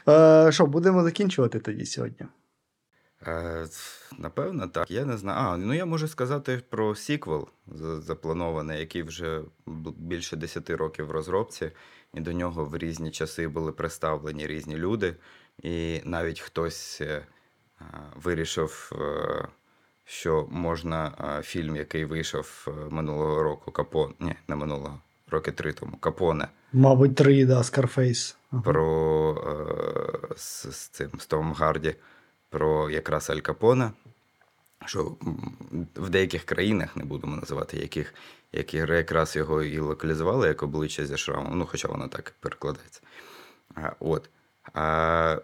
Е, 0.09 0.53
що, 0.53 0.67
будемо 0.67 1.03
закінчувати 1.03 1.59
тоді 1.59 1.87
сьогодні? 1.87 2.27
Е, 3.27 3.67
Напевно, 4.19 4.69
так. 4.69 4.91
Я 4.91 5.05
не 5.05 5.17
знаю. 5.17 5.39
А, 5.41 5.57
ну 5.57 5.75
я 5.75 5.87
можу 5.87 6.09
сказати 6.09 6.63
про 6.71 6.95
сіквел 6.95 7.49
за- 7.67 8.01
запланований, 8.01 8.81
який 8.81 9.03
вже 9.03 9.41
більше 9.97 10.37
10 10.37 10.71
років 10.71 11.07
в 11.07 11.11
розробці, 11.11 11.71
і 12.15 12.21
до 12.21 12.33
нього 12.33 12.65
в 12.65 12.77
різні 12.79 13.11
часи 13.11 13.49
були 13.49 13.73
представлені 13.73 14.47
різні 14.47 14.77
люди, 14.77 15.17
і 15.63 16.01
навіть 16.05 16.41
хтось 16.41 17.01
е, 17.01 17.23
вирішив, 18.23 18.93
що 20.05 20.47
можна 20.51 21.13
фільм, 21.45 21.77
який 21.77 22.05
вийшов 22.05 22.67
минулого 22.91 23.43
року, 23.43 23.71
Капон, 23.71 24.15
ні, 24.21 24.35
не 24.49 24.57
минулого, 24.57 25.01
роки 25.31 25.53
три 25.53 25.73
тому, 25.73 25.97
Капоне. 25.97 26.49
Мабуть, 26.73 27.15
три, 27.15 27.45
да, 27.45 27.59
Scarface. 27.59 28.35
Ага. 28.53 28.63
про 28.63 29.35
е, 30.31 30.35
з, 30.37 30.63
з 30.73 30.89
цим 30.89 31.11
з 31.19 31.27
Томом 31.27 31.53
Гарді, 31.53 31.95
про 32.51 32.91
якраз 32.91 33.31
Аль 33.31 33.39
Капоне, 33.41 33.91
що 34.87 35.17
в 35.97 36.11
деяких 36.11 36.45
країнах, 36.45 36.97
не 36.97 37.05
будемо 37.05 37.37
називати 37.37 37.77
яких, 37.77 38.15
які 38.53 38.77
якраз 38.77 39.37
його 39.37 39.63
і 39.63 39.79
локалізували 39.79 40.49
як 40.49 40.63
обличчя 40.63 41.07
зі 41.07 41.17
шрамом, 41.17 41.59
ну, 41.59 41.67
хоча 41.67 41.89
воно 41.89 42.09
так 42.09 42.35
перекладається. 42.41 43.01
А, 43.75 43.93
от. 44.01 44.31
А, 44.75 45.39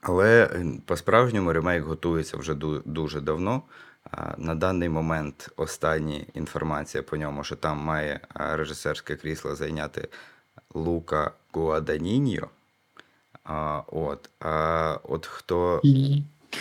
Але 0.00 0.44
е, 0.44 0.66
по-справжньому 0.86 1.52
ремейк 1.52 1.84
готується 1.84 2.36
вже 2.36 2.52
ду- 2.54 2.82
дуже 2.84 3.20
давно. 3.20 3.62
А, 4.10 4.34
На 4.38 4.54
даний 4.54 4.88
момент 4.88 5.50
остання 5.56 6.20
інформація 6.34 7.02
по 7.02 7.16
ньому, 7.16 7.44
що 7.44 7.56
там 7.56 7.78
має 7.78 8.20
режисерське 8.34 9.16
крісло 9.16 9.54
зайняти 9.54 10.08
Лука 10.74 11.30
Гуаданіньо. 11.56 12.48
А, 13.44 13.82
от, 13.86 14.30
а 14.40 14.98
от 15.02 15.26
хто, 15.26 15.80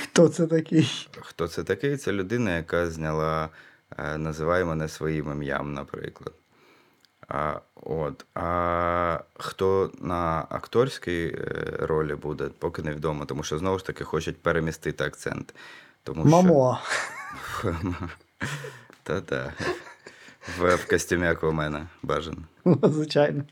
Хто 0.03 0.29
це 0.29 0.47
такий? 0.47 1.07
хто 1.21 1.47
це 1.47 1.63
такий? 1.63 1.97
Це 1.97 2.11
людина, 2.11 2.55
яка 2.55 2.89
зняла 2.89 3.49
е, 3.97 4.17
Називай 4.17 4.65
мене 4.65 4.87
своїм 4.87 5.31
ім'ям, 5.31 5.73
наприклад. 5.73 6.33
А, 7.27 7.59
от. 7.75 8.25
а 8.35 9.19
хто 9.35 9.91
на 9.99 10.45
акторській 10.49 11.25
е, 11.27 11.37
ролі 11.79 12.15
буде, 12.15 12.49
поки 12.59 12.81
невідомо, 12.81 13.25
тому 13.25 13.43
що 13.43 13.57
знову 13.57 13.79
ж 13.79 13.85
таки 13.85 14.03
хочуть 14.03 14.41
перемістити 14.41 15.03
акцент. 15.03 15.55
Тому 16.03 16.25
Мамо. 16.25 16.79
Що... 17.59 17.75
Та-та. 19.03 19.53
В, 20.59 20.75
в 20.75 20.87
костюмі 20.87 21.27
Аквамена 21.27 21.87
бажано. 22.03 22.37
Звичайно. 22.83 23.43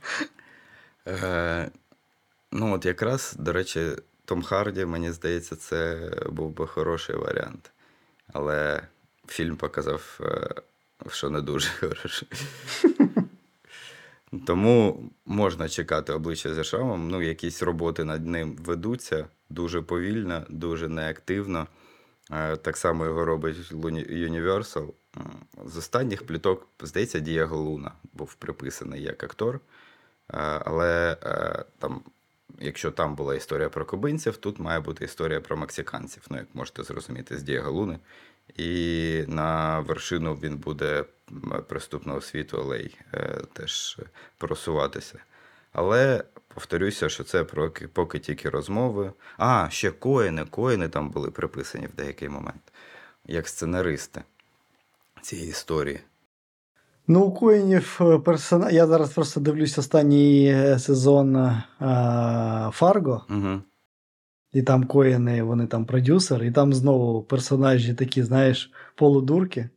Е, 1.07 1.71
ну, 2.51 2.73
от 2.73 2.85
якраз, 2.85 3.35
до 3.39 3.53
речі, 3.53 3.91
Том 4.25 4.43
Харді, 4.43 4.85
мені 4.85 5.11
здається, 5.11 5.55
це 5.55 6.11
був 6.29 6.51
би 6.51 6.67
хороший 6.67 7.15
варіант. 7.15 7.71
Але 8.33 8.81
фільм 9.27 9.55
показав, 9.55 10.19
е, 10.21 10.49
що 11.09 11.29
не 11.29 11.41
дуже 11.41 11.69
хороший. 11.79 12.27
Тому 14.47 15.09
можна 15.25 15.69
чекати 15.69 16.13
обличчя 16.13 16.53
за 16.53 16.63
шрамом. 16.63 17.09
Ну, 17.09 17.21
якісь 17.21 17.63
роботи 17.63 18.03
над 18.03 18.27
ним 18.27 18.55
ведуться 18.55 19.27
дуже 19.49 19.81
повільно, 19.81 20.45
дуже 20.49 20.87
неактивно. 20.87 21.67
Е, 22.31 22.55
Так 22.57 22.77
само 22.77 23.05
його 23.05 23.25
робить 23.25 23.71
Universal. 23.73 24.93
З 25.65 25.77
останніх 25.77 26.25
пліток, 26.25 26.67
здається, 26.81 27.19
Дієго 27.19 27.57
Луна 27.57 27.91
був 28.13 28.33
приписаний 28.33 29.03
як 29.03 29.23
актор. 29.23 29.59
Е, 30.33 30.37
Але 30.65 31.17
е, 31.23 31.63
там, 31.79 32.01
якщо 32.59 32.91
там 32.91 33.15
була 33.15 33.35
історія 33.35 33.69
про 33.69 33.85
кубинців, 33.85 34.37
тут 34.37 34.59
має 34.59 34.79
бути 34.79 35.05
історія 35.05 35.41
про 35.41 35.57
мексиканців, 35.57 36.23
ну, 36.29 36.37
як 36.37 36.47
можете 36.53 36.83
зрозуміти, 36.83 37.37
з 37.37 37.43
Дієго 37.43 37.71
Луни. 37.71 37.99
І 38.57 39.23
на 39.27 39.79
вершину 39.79 40.33
він 40.35 40.57
буде 40.57 41.05
м, 41.31 41.63
преступного 41.67 42.21
світу 42.21 42.63
Лей 42.63 42.97
теж 43.53 43.97
е, 43.99 44.05
просуватися. 44.37 45.19
Але 45.73 46.23
повторюся, 46.53 47.09
що 47.09 47.23
це 47.23 47.43
поки, 47.43 47.87
поки 47.87 48.19
тільки 48.19 48.49
розмови. 48.49 49.11
А, 49.37 49.67
ще 49.69 49.91
коїни. 49.91 50.45
Коїни 50.45 50.89
там 50.89 51.09
були 51.09 51.31
приписані 51.31 51.87
в 51.87 51.95
деякий 51.95 52.29
момент, 52.29 52.61
як 53.25 53.47
сценаристи 53.47 54.21
цієї 55.21 55.49
історії. 55.49 55.99
Ну, 57.11 57.23
у 57.23 57.33
Коїнів 57.33 57.99
персонаж. 58.25 58.73
Я 58.73 58.87
зараз 58.87 59.09
просто 59.13 59.39
дивлюсь 59.39 59.77
останній 59.77 60.47
е, 60.47 60.79
сезон 60.79 61.35
е, 61.35 61.63
Фарго, 62.73 63.25
Угу. 63.29 63.61
і 64.53 64.61
там 64.61 64.83
Коїни, 64.83 65.43
вони 65.43 65.67
там 65.67 65.85
продюсер, 65.85 66.43
і 66.43 66.51
там 66.51 66.73
знову 66.73 67.23
персонажі 67.23 67.93
такі, 67.93 68.23
знаєш, 68.23 68.71
полудурки. 68.95 69.69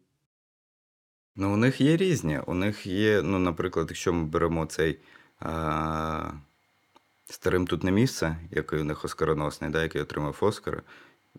Ну, 1.36 1.54
у 1.54 1.56
них 1.56 1.80
є 1.80 1.96
різні. 1.96 2.40
У 2.46 2.54
них 2.54 2.86
є, 2.86 3.22
ну, 3.22 3.38
наприклад, 3.38 3.86
якщо 3.90 4.12
ми 4.12 4.24
беремо 4.24 4.66
цей 4.66 4.98
а, 5.40 6.30
старим 7.24 7.66
тут 7.66 7.84
не 7.84 7.90
місце, 7.90 8.36
який 8.50 8.80
у 8.80 8.84
них 8.84 9.04
оскароносний, 9.04 9.70
да, 9.70 9.82
який 9.82 10.02
отримав 10.02 10.38
Оскар. 10.40 10.82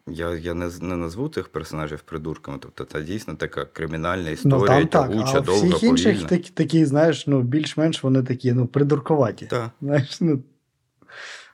Я, 0.07 0.35
я 0.35 0.53
не, 0.53 0.69
не 0.81 0.95
назву 0.95 1.29
тих 1.29 1.49
персонажів 1.49 2.01
придурками. 2.01 2.57
Тобто 2.61 2.83
це 2.83 3.01
дійсно 3.01 3.35
така 3.35 3.65
кримінальна 3.65 4.29
історія, 4.29 4.59
ну 4.59 4.65
там 4.65 4.87
так, 4.87 5.09
тягуча, 5.11 5.37
а 5.37 5.41
довга, 5.41 5.67
всіх 5.67 5.83
інших 5.83 6.23
такі, 6.23 6.49
такі, 6.49 6.85
знаєш, 6.85 7.27
ну, 7.27 7.41
більш-менш 7.41 8.03
вони 8.03 8.23
такі, 8.23 8.53
ну, 8.53 8.67
придуркуваті. 8.67 9.45
Так. 9.45 9.69
Знаєш, 9.81 10.21
ну. 10.21 10.43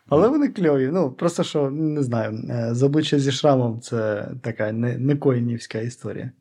Але 0.09 0.27
вони 0.27 0.49
кльові. 0.49 0.89
Ну, 0.93 1.11
просто 1.11 1.43
що, 1.43 1.69
не 1.69 2.03
знаю, 2.03 2.43
е, 2.49 2.75
з 2.75 2.83
обличчя 2.83 3.19
зі 3.19 3.31
шрамом 3.31 3.81
це 3.81 4.31
така 4.41 4.71
не, 4.71 4.97
не 4.97 5.15
коїнівська 5.15 5.79
історія. 5.79 6.31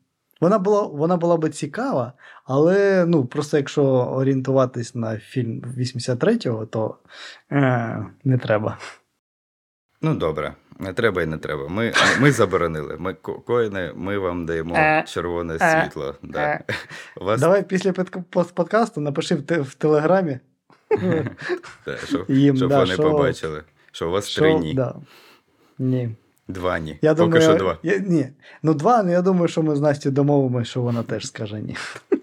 Вона 0.41 0.59
була, 0.59 0.81
вона 0.81 1.17
була 1.17 1.37
би 1.37 1.49
цікава, 1.49 2.13
але 2.45 3.05
ну, 3.05 3.25
просто 3.25 3.57
якщо 3.57 3.83
орієнтуватись 3.85 4.95
на 4.95 5.17
фільм 5.17 5.61
83-го, 5.77 6.65
то 6.65 6.97
е, 7.51 8.05
не 8.23 8.37
треба. 8.37 8.77
Ну, 10.01 10.15
добре, 10.15 10.53
не 10.81 10.93
треба 10.93 11.21
і 11.21 11.25
не 11.25 11.37
треба. 11.37 11.67
Ми, 11.67 11.93
ми 12.19 12.31
заборонили. 12.31 12.95
Ми 12.99 13.13
коїни, 13.45 13.91
ми 13.95 14.17
вам 14.17 14.45
даємо 14.45 14.75
Е, 14.75 15.03
червоне 15.07 15.57
е, 15.61 15.81
світло. 15.83 16.15
Да. 16.23 16.39
е. 16.39 16.63
Вас 17.15 17.41
Давай 17.41 17.63
після 17.63 17.93
подкасту 18.53 19.01
напиши 19.01 19.35
в, 19.35 19.61
в 19.61 19.73
телеграмі. 19.73 20.39
те, 21.85 21.97
щоб, 22.07 22.25
їм, 22.27 22.57
щоб 22.57 22.69
да, 22.69 22.79
вони 22.79 22.93
що- 22.93 23.03
побачили, 23.03 23.63
що 23.91 24.07
у 24.07 24.11
вас 24.11 24.27
що- 24.27 24.41
три 24.41 24.53
ні. 24.55 24.73
Да. 24.73 24.95
Ні. 25.79 26.15
Два 26.47 26.79
ні. 26.79 26.99
Я 27.01 27.15
Поки 27.15 27.21
думаю, 27.23 27.41
що 27.41 27.53
два. 27.55 27.77
Я, 27.83 27.97
ні. 27.97 28.27
Ну, 28.63 28.73
два, 28.73 29.03
ну 29.03 29.11
я 29.11 29.21
думаю, 29.21 29.47
що 29.47 29.63
ми 29.63 29.75
з 29.75 29.81
Настю 29.81 30.11
домовимося, 30.11 30.65
що 30.71 30.81
вона 30.81 31.03
теж 31.03 31.27
скаже 31.27 31.59
ні. 31.59 31.77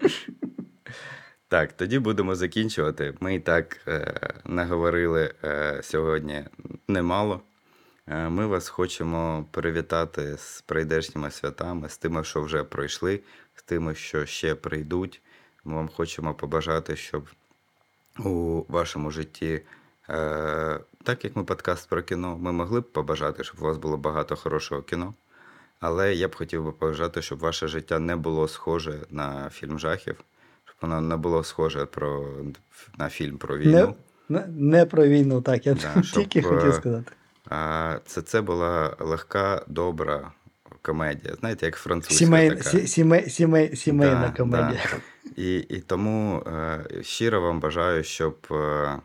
Так, 1.47 1.73
тоді 1.73 1.99
будемо 1.99 2.35
закінчувати. 2.35 3.13
Ми 3.19 3.35
і 3.35 3.39
так 3.39 3.77
е, 3.87 4.13
наговорили 4.45 5.33
е, 5.43 5.79
сьогодні 5.83 6.43
немало. 6.87 7.41
Е, 8.09 8.29
ми 8.29 8.45
вас 8.45 8.69
хочемо 8.69 9.45
привітати 9.51 10.37
з 10.37 10.61
прийдешніми 10.61 11.31
святами, 11.31 11.89
з 11.89 11.97
тими, 11.97 12.23
що 12.23 12.41
вже 12.41 12.63
пройшли, 12.63 13.19
з 13.55 13.63
тими, 13.63 13.95
що 13.95 14.25
ще 14.25 14.55
прийдуть. 14.55 15.21
Ми 15.63 15.75
вам 15.75 15.89
хочемо 15.95 16.33
побажати, 16.33 16.95
щоб 16.95 17.29
у 18.19 18.63
вашому 18.67 19.11
житті, 19.11 19.61
е, 20.09 20.79
так 21.03 21.23
як 21.23 21.35
ми 21.35 21.43
подкаст 21.43 21.89
про 21.89 22.03
кіно, 22.03 22.37
ми 22.37 22.51
могли 22.51 22.79
б 22.79 22.91
побажати, 22.91 23.43
щоб 23.43 23.61
у 23.61 23.65
вас 23.65 23.77
було 23.77 23.97
багато 23.97 24.35
хорошого 24.35 24.81
кіно. 24.81 25.13
Але 25.79 26.13
я 26.13 26.27
б 26.27 26.35
хотів 26.35 26.65
би 26.65 26.71
побажати, 26.71 27.21
щоб 27.21 27.39
ваше 27.39 27.67
життя 27.67 27.99
не 27.99 28.15
було 28.15 28.47
схоже 28.47 28.99
на 29.09 29.49
фільм 29.49 29.79
жахів, 29.79 30.15
щоб 30.65 30.75
воно 30.81 31.01
не 31.01 31.17
було 31.17 31.43
схоже 31.43 31.85
про, 31.85 32.35
на 32.97 33.09
фільм 33.09 33.37
про 33.37 33.57
війну. 33.57 33.95
Не, 34.29 34.39
не, 34.39 34.47
не 34.47 34.85
про 34.85 35.07
війну, 35.07 35.41
так, 35.41 35.65
я 35.65 35.73
Да, 35.73 36.01
тільки 36.13 36.39
е, 36.39 36.43
хотів 36.43 36.73
сказати. 36.73 37.11
А 37.49 37.95
це, 38.05 38.21
це 38.21 38.41
була 38.41 38.95
легка, 38.99 39.63
добра 39.67 40.31
комедія. 40.81 41.35
Знаєте, 41.35 41.65
як 41.65 41.75
французька 41.75 42.15
Сімей, 42.15 42.49
така. 42.49 42.63
сі, 42.63 42.87
сімей, 42.87 43.29
сімей, 43.29 43.75
сімейна 43.75 44.27
Да, 44.27 44.37
комедія. 44.37 44.81
І, 45.35 45.55
і 45.57 45.79
тому 45.79 46.43
е, 46.47 46.85
щиро 47.01 47.41
вам 47.41 47.59
бажаю, 47.59 48.03
щоб 48.03 48.37
е, 48.51 48.95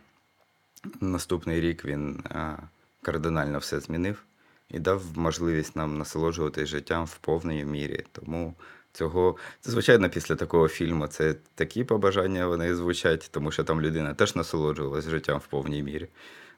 наступний 1.00 1.60
рік 1.60 1.84
він 1.84 2.24
е, 2.30 2.56
кардинально 3.02 3.58
все 3.58 3.80
змінив 3.80 4.22
і 4.70 4.78
дав 4.78 5.02
можливість 5.14 5.76
нам 5.76 5.98
насолоджуватись 5.98 6.68
життям 6.68 7.04
в 7.04 7.16
повній 7.18 7.64
мірі. 7.64 8.04
Тому 8.12 8.54
цього, 8.92 9.36
це, 9.60 9.70
звичайно, 9.70 10.10
після 10.10 10.34
такого 10.36 10.68
фільму 10.68 11.06
це 11.06 11.34
такі 11.54 11.84
побажання 11.84 12.46
вони 12.46 12.74
звучать, 12.74 13.28
тому 13.32 13.50
що 13.50 13.64
там 13.64 13.80
людина 13.80 14.14
теж 14.14 14.36
насолоджувалась 14.36 15.08
життям 15.08 15.38
в 15.38 15.46
повній 15.46 15.82
мірі. 15.82 16.08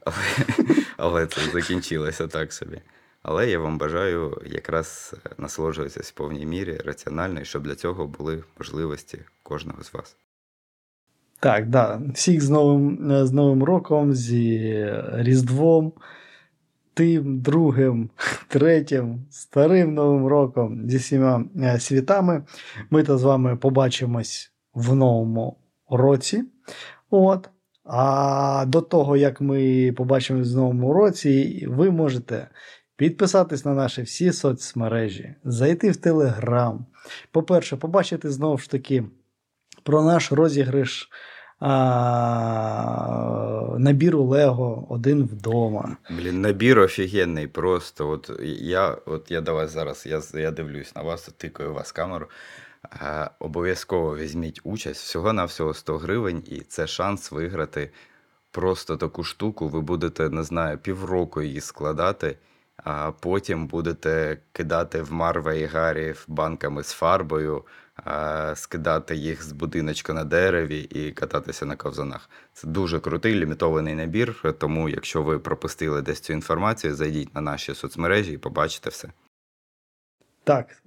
Але, 0.07 0.47
але 0.97 1.27
це 1.27 1.41
закінчилося 1.41 2.27
так 2.27 2.53
собі. 2.53 2.81
Але 3.23 3.51
я 3.51 3.59
вам 3.59 3.79
бажаю 3.79 4.43
якраз 4.47 5.15
насолоджуватися 5.39 6.01
в 6.01 6.11
повній 6.11 6.47
мірі 6.47 6.81
раціонально, 6.85 7.41
і 7.41 7.45
щоб 7.45 7.63
для 7.63 7.75
цього 7.75 8.07
були 8.07 8.45
можливості 8.59 9.19
кожного 9.43 9.83
з 9.83 9.95
вас. 9.95 10.17
Так, 11.41 11.69
да. 11.69 12.01
Всіх 12.15 12.43
з 12.43 12.51
Новим, 12.51 13.11
е, 13.11 13.27
з 13.27 13.33
Новим 13.33 13.63
роком, 13.63 14.15
зі 14.15 14.85
Різдвом, 15.13 15.93
тим, 16.95 17.41
другим, 17.41 18.11
третім, 18.49 19.27
старим 19.31 19.95
Новим 19.95 20.27
роком, 20.27 20.91
зі 20.91 20.97
всіма 20.97 21.45
е, 21.57 21.81
світами. 21.81 22.45
Ми 22.91 23.03
то 23.03 23.19
з 23.19 23.23
вами 23.23 23.57
побачимось 23.57 24.53
в 24.75 24.95
новому 24.95 25.57
році. 25.91 26.45
От. 27.11 27.49
А 27.87 28.65
до 28.67 28.81
того, 28.81 29.17
як 29.17 29.41
ми 29.41 29.93
побачимось 29.97 30.53
в 30.53 30.57
новому 30.57 30.93
році, 30.93 31.65
ви 31.69 31.91
можете 31.91 32.49
підписатись 32.97 33.65
на 33.65 33.75
наші 33.75 34.03
всі 34.03 34.33
соцмережі, 34.33 35.35
зайти 35.45 35.91
в 35.91 35.97
Телеграм. 35.97 36.87
По-перше, 37.31 37.77
побачити 37.77 38.31
знову 38.31 38.59
ж 38.59 38.71
таки 38.71 39.05
про 39.83 40.03
наш 40.03 40.33
розіграш 40.33 41.09
а, 41.61 41.67
набіру 43.79 44.23
Лего 44.23 44.87
один 44.91 45.23
вдома. 45.23 45.97
Блін, 46.11 46.41
набір 46.41 46.79
офігенний 46.79 47.47
просто. 47.47 48.09
От 48.09 48.31
я, 48.61 48.97
от 49.07 49.31
я 49.31 49.41
до 49.41 49.55
вас 49.55 49.71
зараз, 49.71 50.07
я, 50.07 50.41
я 50.41 50.51
дивлюсь 50.51 50.97
на 50.97 51.03
вас, 51.03 51.31
тикаю 51.37 51.75
вас 51.75 51.93
камеру. 51.93 52.27
Е, 52.93 53.31
обов'язково 53.39 54.17
візьміть 54.17 54.61
участь 54.65 55.01
всього 55.01 55.33
на 55.33 55.45
всього 55.45 55.75
100 55.75 55.99
гривень, 55.99 56.43
і 56.47 56.61
це 56.61 56.87
шанс 56.87 57.33
виграти 57.33 57.91
просто 58.51 58.97
таку 58.97 59.25
штуку. 59.25 59.69
Ви 59.69 59.81
будете, 59.81 60.29
не 60.29 60.43
знаю, 60.43 60.79
півроку 60.79 61.43
її 61.43 61.61
складати, 61.61 62.39
а 62.77 63.13
потім 63.13 63.67
будете 63.67 64.39
кидати 64.53 65.03
в 65.03 65.13
Марве 65.13 65.61
і 65.61 65.65
Гаррі 65.65 66.15
банками 66.29 66.83
з 66.83 66.93
фарбою, 66.93 67.65
а, 67.97 68.55
скидати 68.57 69.17
їх 69.17 69.43
з 69.43 69.53
будиночка 69.53 70.13
на 70.13 70.25
дереві 70.25 70.81
і 70.81 71.13
кататися 71.13 71.67
на 71.67 71.77
ковзанах. 71.77 72.31
Це 72.53 72.69
дуже 72.69 73.01
крутий 73.01 73.35
лімітований 73.35 73.95
набір. 73.95 74.55
Тому, 74.59 74.89
якщо 74.89 75.23
ви 75.23 75.39
пропустили 75.39 76.03
десь 76.03 76.21
цю 76.21 76.33
інформацію, 76.33 76.95
зайдіть 76.95 77.35
на 77.35 77.41
наші 77.41 77.75
соцмережі 77.75 78.33
і 78.33 78.39
побачите 78.39 78.91
все. 78.91 79.09
Так, 80.47 80.83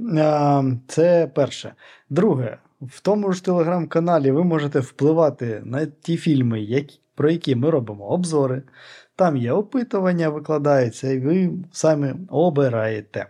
це 0.87 1.31
перше. 1.35 1.73
Друге, 2.09 2.57
в 2.81 2.99
тому 2.99 3.31
ж 3.31 3.45
телеграм-каналі 3.45 4.31
ви 4.31 4.43
можете 4.43 4.79
впливати 4.79 5.61
на 5.65 5.85
ті 5.85 6.17
фільми, 6.17 6.61
які, 6.61 6.99
про 7.15 7.31
які 7.31 7.55
ми 7.55 7.69
робимо 7.69 8.05
обзори. 8.05 8.63
Там 9.15 9.37
є 9.37 9.51
опитування, 9.51 10.29
викладається, 10.29 11.11
і 11.11 11.19
ви 11.19 11.51
самі 11.71 12.13
обираєте. 12.29 13.25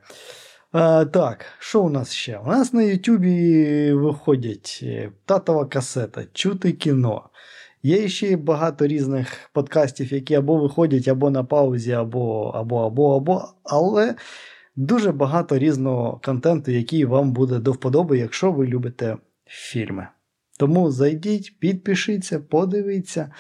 А, 0.72 1.06
так, 1.06 1.46
що 1.60 1.82
у 1.82 1.90
нас 1.90 2.14
ще? 2.14 2.38
У 2.38 2.48
нас 2.48 2.74
на 2.74 2.82
Ютубі 2.82 3.94
виходять 3.94 4.80
е, 4.84 5.12
татова 5.26 5.66
касета, 5.66 6.26
чути 6.34 6.72
кіно. 6.72 7.30
Є 7.84 8.08
ще 8.08 8.38
багато 8.38 8.88
різних 8.88 9.50
подкастів, 9.54 10.14
які 10.14 10.36
або 10.36 10.58
виходять, 10.58 11.08
або 11.08 11.30
на 11.30 11.44
паузі, 11.44 11.92
або, 11.92 12.52
або, 12.56 12.86
або, 12.86 13.16
або, 13.16 13.44
але 13.64 14.16
дуже 14.80 15.12
багато 15.12 15.58
різного 15.58 16.20
контенту, 16.24 16.72
який 16.72 17.06
вам 17.06 17.32
буде 17.32 17.60
до 17.60 17.72
вподоби, 17.72 18.18
якщо 18.18 18.52
ви 18.52 18.68
любите 18.68 19.18
фільми. 19.46 20.08
Тому 20.60 20.92
зайдіть, 20.92 21.60
підпишіться, 21.60 22.40
подивіться. 22.40 23.32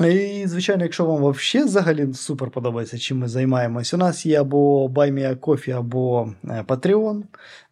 І, 0.00 0.44
звичайно, 0.46 0.82
якщо 0.82 1.04
вам 1.04 1.32
взагалі 1.32 1.66
взагалі 1.66 2.14
супер 2.14 2.50
подобається, 2.50 2.98
чим 2.98 3.18
ми 3.18 3.28
займаємось, 3.28 3.94
у 3.94 3.96
нас 3.96 4.26
є 4.26 4.40
або 4.40 4.88
BuyMeACoffee, 4.88 5.70
або 5.70 6.32
е, 6.44 6.64
Patreon, 6.68 7.22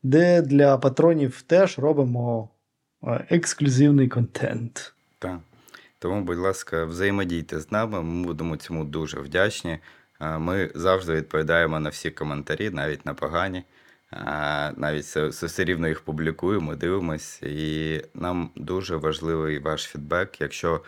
де 0.02 0.42
для 0.42 0.78
патронів 0.78 1.42
теж 1.42 1.78
робимо 1.78 2.48
е, 3.04 3.26
ексклюзивний 3.30 4.08
контент. 4.08 4.94
Так. 5.18 5.38
Тому, 5.98 6.22
будь 6.22 6.38
ласка, 6.38 6.84
взаємодійте 6.84 7.60
з 7.60 7.72
нами, 7.72 8.02
ми 8.02 8.24
будемо 8.24 8.56
цьому 8.56 8.84
дуже 8.84 9.20
вдячні. 9.20 9.78
Ми 10.22 10.70
завжди 10.74 11.14
відповідаємо 11.14 11.80
на 11.80 11.90
всі 11.90 12.10
коментарі, 12.10 12.70
навіть 12.70 13.06
на 13.06 13.14
погані. 13.14 13.64
Навіть 14.76 15.04
все 15.04 15.64
рівно 15.64 15.88
їх 15.88 16.00
публікуємо, 16.00 16.74
дивимось. 16.74 17.42
І 17.42 18.00
нам 18.14 18.50
дуже 18.56 18.96
важливий 18.96 19.58
ваш 19.58 19.82
фідбек. 19.82 20.40
Якщо 20.40 20.80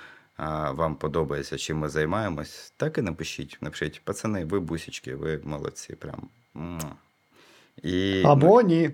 вам 0.70 0.96
подобається, 0.96 1.58
чим 1.58 1.78
ми 1.78 1.88
займаємось, 1.88 2.72
так 2.76 2.98
і 2.98 3.02
напишіть. 3.02 3.58
Напишіть, 3.60 4.00
пацани, 4.04 4.44
ви 4.44 4.60
бусічки, 4.60 5.14
ви 5.14 5.40
молодці. 5.44 5.96
Прям. 5.96 6.28
І, 7.82 8.22
Або 8.26 8.62
ні. 8.62 8.90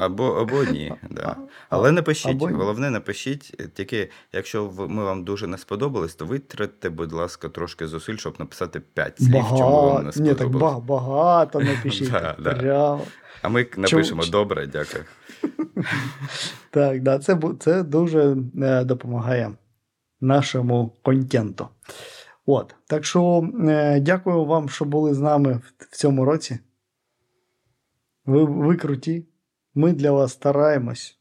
Або, 0.00 0.24
або 0.26 0.64
ні. 0.64 0.92
Да. 1.10 1.36
Але 1.68 1.92
напишіть, 1.92 2.30
або 2.30 2.50
ні. 2.50 2.56
головне, 2.56 2.90
напишіть. 2.90 3.72
Тільки 3.74 4.10
якщо 4.32 4.72
ми 4.88 5.04
вам 5.04 5.24
дуже 5.24 5.46
не 5.46 5.58
сподобались, 5.58 6.14
то 6.14 6.26
витратьте, 6.26 6.90
будь 6.90 7.12
ласка, 7.12 7.48
трошки 7.48 7.86
зусиль, 7.86 8.16
щоб 8.16 8.34
написати 8.38 8.80
5 8.80 9.18
слів, 9.18 9.44
чому 9.48 9.82
вам 9.82 9.94
не 9.96 10.02
Багато, 10.02 10.20
ні, 10.22 10.34
так 10.34 10.48
ба- 10.48 10.80
багато 10.80 11.60
напишіть. 11.60 12.10
Да, 12.16 12.36
да. 12.38 12.54
прямо. 12.54 13.00
А 13.42 13.48
ми 13.48 13.66
напишемо 13.76 14.22
Чому- 14.22 14.32
добре, 14.32 14.66
дякую. 14.66 15.04
Так, 16.70 17.02
да, 17.02 17.18
це, 17.18 17.38
це 17.60 17.82
дуже 17.82 18.36
е, 18.62 18.84
допомагає 18.84 19.52
нашому 20.20 20.96
контенту. 21.02 21.68
От, 22.46 22.74
так 22.86 23.04
що 23.04 23.50
е, 23.68 24.00
дякую 24.00 24.44
вам, 24.44 24.68
що 24.68 24.84
були 24.84 25.14
з 25.14 25.18
нами 25.20 25.52
в, 25.52 25.72
в 25.90 25.96
цьому 25.96 26.24
році. 26.24 26.58
Ви, 28.26 28.44
ви 28.44 28.76
круті. 28.76 29.26
Ми 29.78 29.92
для 29.92 30.10
вас 30.10 30.32
стараємось. 30.32 31.18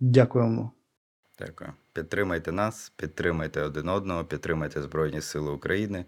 Дякуємо. 0.00 0.72
Дякую. 1.38 1.72
Підтримайте 1.92 2.52
нас, 2.52 2.92
підтримайте 2.96 3.62
один 3.62 3.88
одного, 3.88 4.24
підтримайте 4.24 4.82
Збройні 4.82 5.20
Сили 5.20 5.50
України 5.50 6.04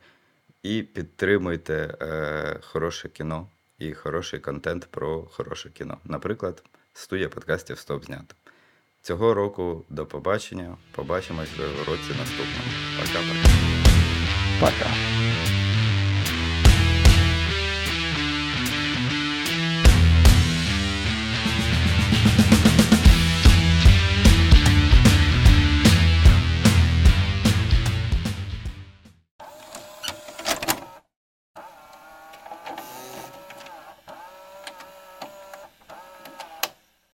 і 0.63 0.83
підтримуйте 0.83 1.97
е, 2.01 2.59
хороше 2.63 3.09
кіно 3.09 3.49
і 3.79 3.93
хороший 3.93 4.41
контент 4.41 4.89
про 4.91 5.23
хороше 5.23 5.71
кіно. 5.71 5.99
Наприклад, 6.05 6.63
студія 6.93 7.29
подкастів 7.29 7.79
Стоп 7.79 8.05
знято. 8.05 8.35
Цього 9.03 9.35
року 9.35 9.85
до 9.89 10.07
побачення. 10.07 10.77
Побачимось 10.93 11.59
в 11.59 11.89
році 11.91 12.11
наступному. 12.19 12.71
Пока-пока. 13.01 13.49
Пока. 14.61 15.24